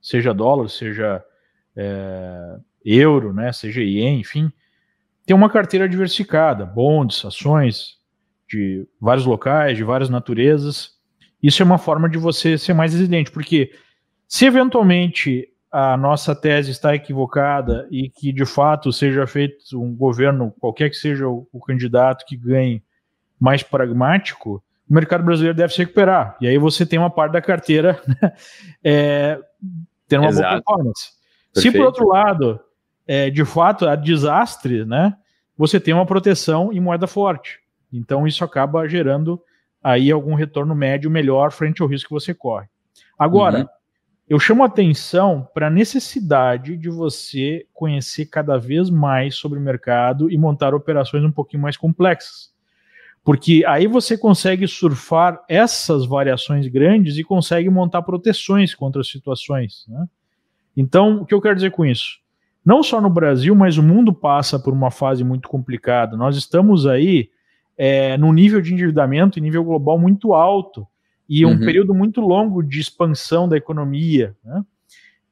[0.00, 1.24] seja dólar, seja
[1.76, 4.50] é, euro, né, seja ien, enfim,
[5.26, 7.98] tem uma carteira diversificada, bonds, ações
[8.48, 10.96] de vários locais, de várias naturezas.
[11.42, 13.72] Isso é uma forma de você ser mais residente, porque
[14.26, 20.52] se eventualmente a nossa tese está equivocada e que de fato seja feito um governo,
[20.58, 22.82] qualquer que seja o, o candidato que ganhe
[23.38, 26.36] mais pragmático, o mercado brasileiro deve se recuperar.
[26.40, 28.32] E aí você tem uma parte da carteira né,
[28.82, 29.38] é,
[30.08, 30.48] tendo uma Exato.
[30.48, 31.10] boa performance.
[31.52, 31.72] Perfeito.
[31.72, 32.60] Se por outro lado,
[33.06, 35.14] é, de fato, há desastre, né?
[35.58, 37.58] você tem uma proteção em moeda forte.
[37.92, 39.42] Então isso acaba gerando
[39.82, 42.68] aí algum retorno médio melhor frente ao risco que você corre.
[43.18, 43.66] Agora, uhum.
[44.28, 50.30] Eu chamo atenção para a necessidade de você conhecer cada vez mais sobre o mercado
[50.30, 52.52] e montar operações um pouquinho mais complexas.
[53.24, 59.86] Porque aí você consegue surfar essas variações grandes e consegue montar proteções contra as situações.
[59.88, 60.06] Né?
[60.76, 62.18] Então, o que eu quero dizer com isso?
[62.64, 66.18] Não só no Brasil, mas o mundo passa por uma fase muito complicada.
[66.18, 67.30] Nós estamos aí
[67.78, 70.86] é, num nível de endividamento em nível global muito alto
[71.28, 71.60] e um uhum.
[71.60, 74.34] período muito longo de expansão da economia.
[74.44, 74.64] Né?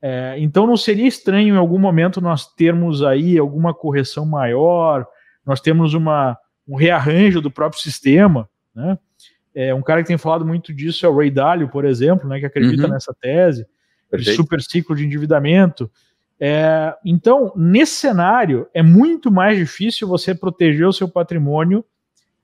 [0.03, 5.07] É, então, não seria estranho em algum momento nós termos aí alguma correção maior,
[5.45, 6.37] nós temos uma
[6.69, 8.99] um rearranjo do próprio sistema, né?
[9.55, 12.39] É, um cara que tem falado muito disso é o Ray Dalio, por exemplo, né,
[12.39, 12.91] que acredita uhum.
[12.91, 13.67] nessa tese
[14.11, 14.31] Perfeito.
[14.31, 15.91] de super ciclo de endividamento.
[16.39, 21.83] É, então, nesse cenário, é muito mais difícil você proteger o seu patrimônio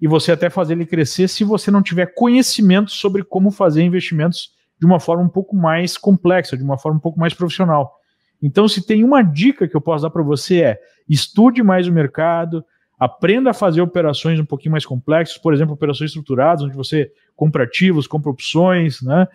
[0.03, 4.50] e você até fazer ele crescer se você não tiver conhecimento sobre como fazer investimentos
[4.78, 7.94] de uma forma um pouco mais complexa, de uma forma um pouco mais profissional.
[8.42, 11.92] Então, se tem uma dica que eu posso dar para você é estude mais o
[11.92, 12.64] mercado,
[13.03, 17.64] Aprenda a fazer operações um pouquinho mais complexas, por exemplo, operações estruturadas, onde você compra
[17.64, 19.26] ativos, compra opções, né?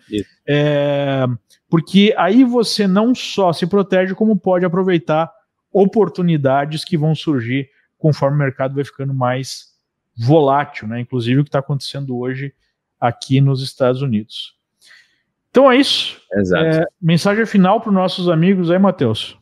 [0.48, 1.26] É,
[1.68, 5.30] porque aí você não só se protege, como pode aproveitar
[5.70, 9.66] oportunidades que vão surgir conforme o mercado vai ficando mais
[10.18, 11.00] volátil, né?
[11.00, 12.52] Inclusive o que está acontecendo hoje
[13.00, 14.56] aqui nos Estados Unidos.
[15.50, 16.20] Então é isso.
[16.34, 16.64] Exato.
[16.64, 19.38] É, mensagem final para os nossos amigos aí, Matheus.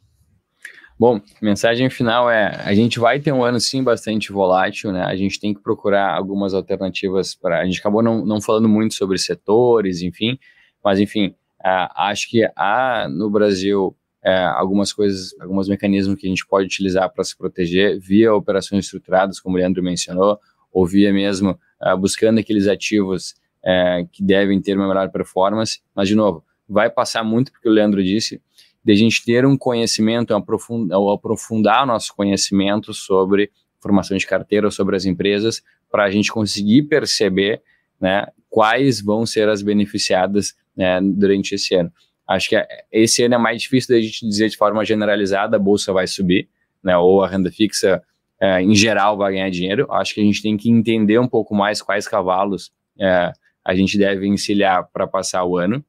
[0.99, 5.03] Bom, mensagem final é: a gente vai ter um ano sim bastante volátil, né?
[5.05, 7.61] A gente tem que procurar algumas alternativas para.
[7.61, 10.39] A gente acabou não, não falando muito sobre setores, enfim,
[10.83, 16.31] mas enfim, uh, acho que há no Brasil uh, algumas coisas, alguns mecanismos que a
[16.31, 20.41] gente pode utilizar para se proteger via operações estruturadas, como o Leandro mencionou,
[20.77, 23.35] ou via mesmo uh, buscando aqueles ativos
[24.13, 25.81] que devem ter uma melhor performance.
[25.93, 28.41] Mas, de novo, vai passar muito porque o Leandro disse
[28.85, 33.51] de a gente ter um conhecimento, aprofundar, aprofundar nosso conhecimento sobre
[33.81, 37.61] formação de carteira, sobre as empresas, para a gente conseguir perceber
[38.01, 41.91] né, quais vão ser as beneficiadas né, durante esse ano.
[42.29, 45.93] Acho que esse ano é mais difícil da gente dizer de forma generalizada a bolsa
[45.93, 46.49] vai subir,
[46.85, 48.01] né, ou a renda fixa
[48.41, 49.87] é, em geral vai ganhar dinheiro.
[49.91, 53.33] Acho que a gente tem que entender um pouco mais quais cavalos é,
[53.65, 55.85] a gente deve encilhar para passar o ano,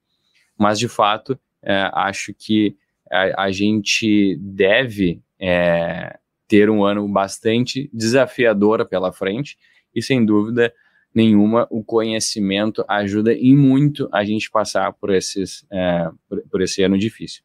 [0.57, 2.75] mas de fato é, acho que
[3.11, 6.17] a, a gente deve é,
[6.47, 9.57] ter um ano bastante desafiador pela frente
[9.93, 10.73] e, sem dúvida
[11.13, 16.83] nenhuma, o conhecimento ajuda em muito a gente passar por, esses, é, por, por esse
[16.83, 17.43] ano difícil.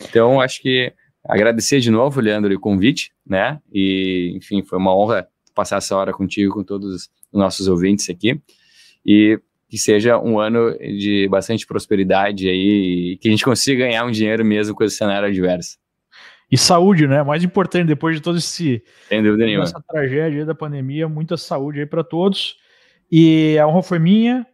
[0.00, 0.92] Então, acho que
[1.26, 3.60] agradecer de novo, Leandro, o convite, né?
[3.72, 8.40] E, enfim, foi uma honra passar essa hora contigo, com todos os nossos ouvintes aqui.
[9.04, 14.04] E que seja um ano de bastante prosperidade aí e que a gente consiga ganhar
[14.04, 15.78] um dinheiro mesmo com esse cenário adverso.
[16.50, 17.22] E saúde, né?
[17.22, 19.64] Mais importante, depois de todo esse Sem dúvida nenhuma.
[19.64, 22.56] essa tragédia da pandemia, muita saúde aí para todos.
[23.10, 24.46] E a honra foi minha.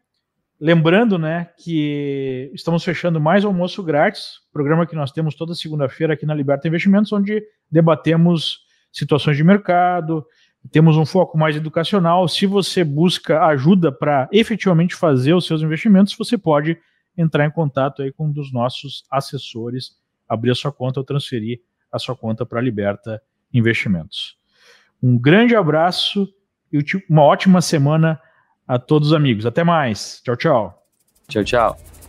[0.61, 6.27] Lembrando, né, que estamos fechando mais almoço grátis, programa que nós temos toda segunda-feira aqui
[6.27, 8.59] na Liberta Investimentos, onde debatemos
[8.93, 10.27] situações de mercado,
[10.71, 12.29] temos um foco mais educacional.
[12.29, 16.77] Se você busca ajuda para efetivamente fazer os seus investimentos, você pode
[17.17, 19.97] entrar em contato aí com um dos nossos assessores,
[20.29, 24.37] abrir a sua conta ou transferir a sua conta para a Liberta Investimentos.
[25.03, 26.29] Um grande abraço
[26.71, 28.21] e uma ótima semana
[28.71, 29.45] a todos os amigos.
[29.45, 30.21] Até mais.
[30.23, 30.85] Tchau, tchau.
[31.27, 32.00] Tchau, tchau.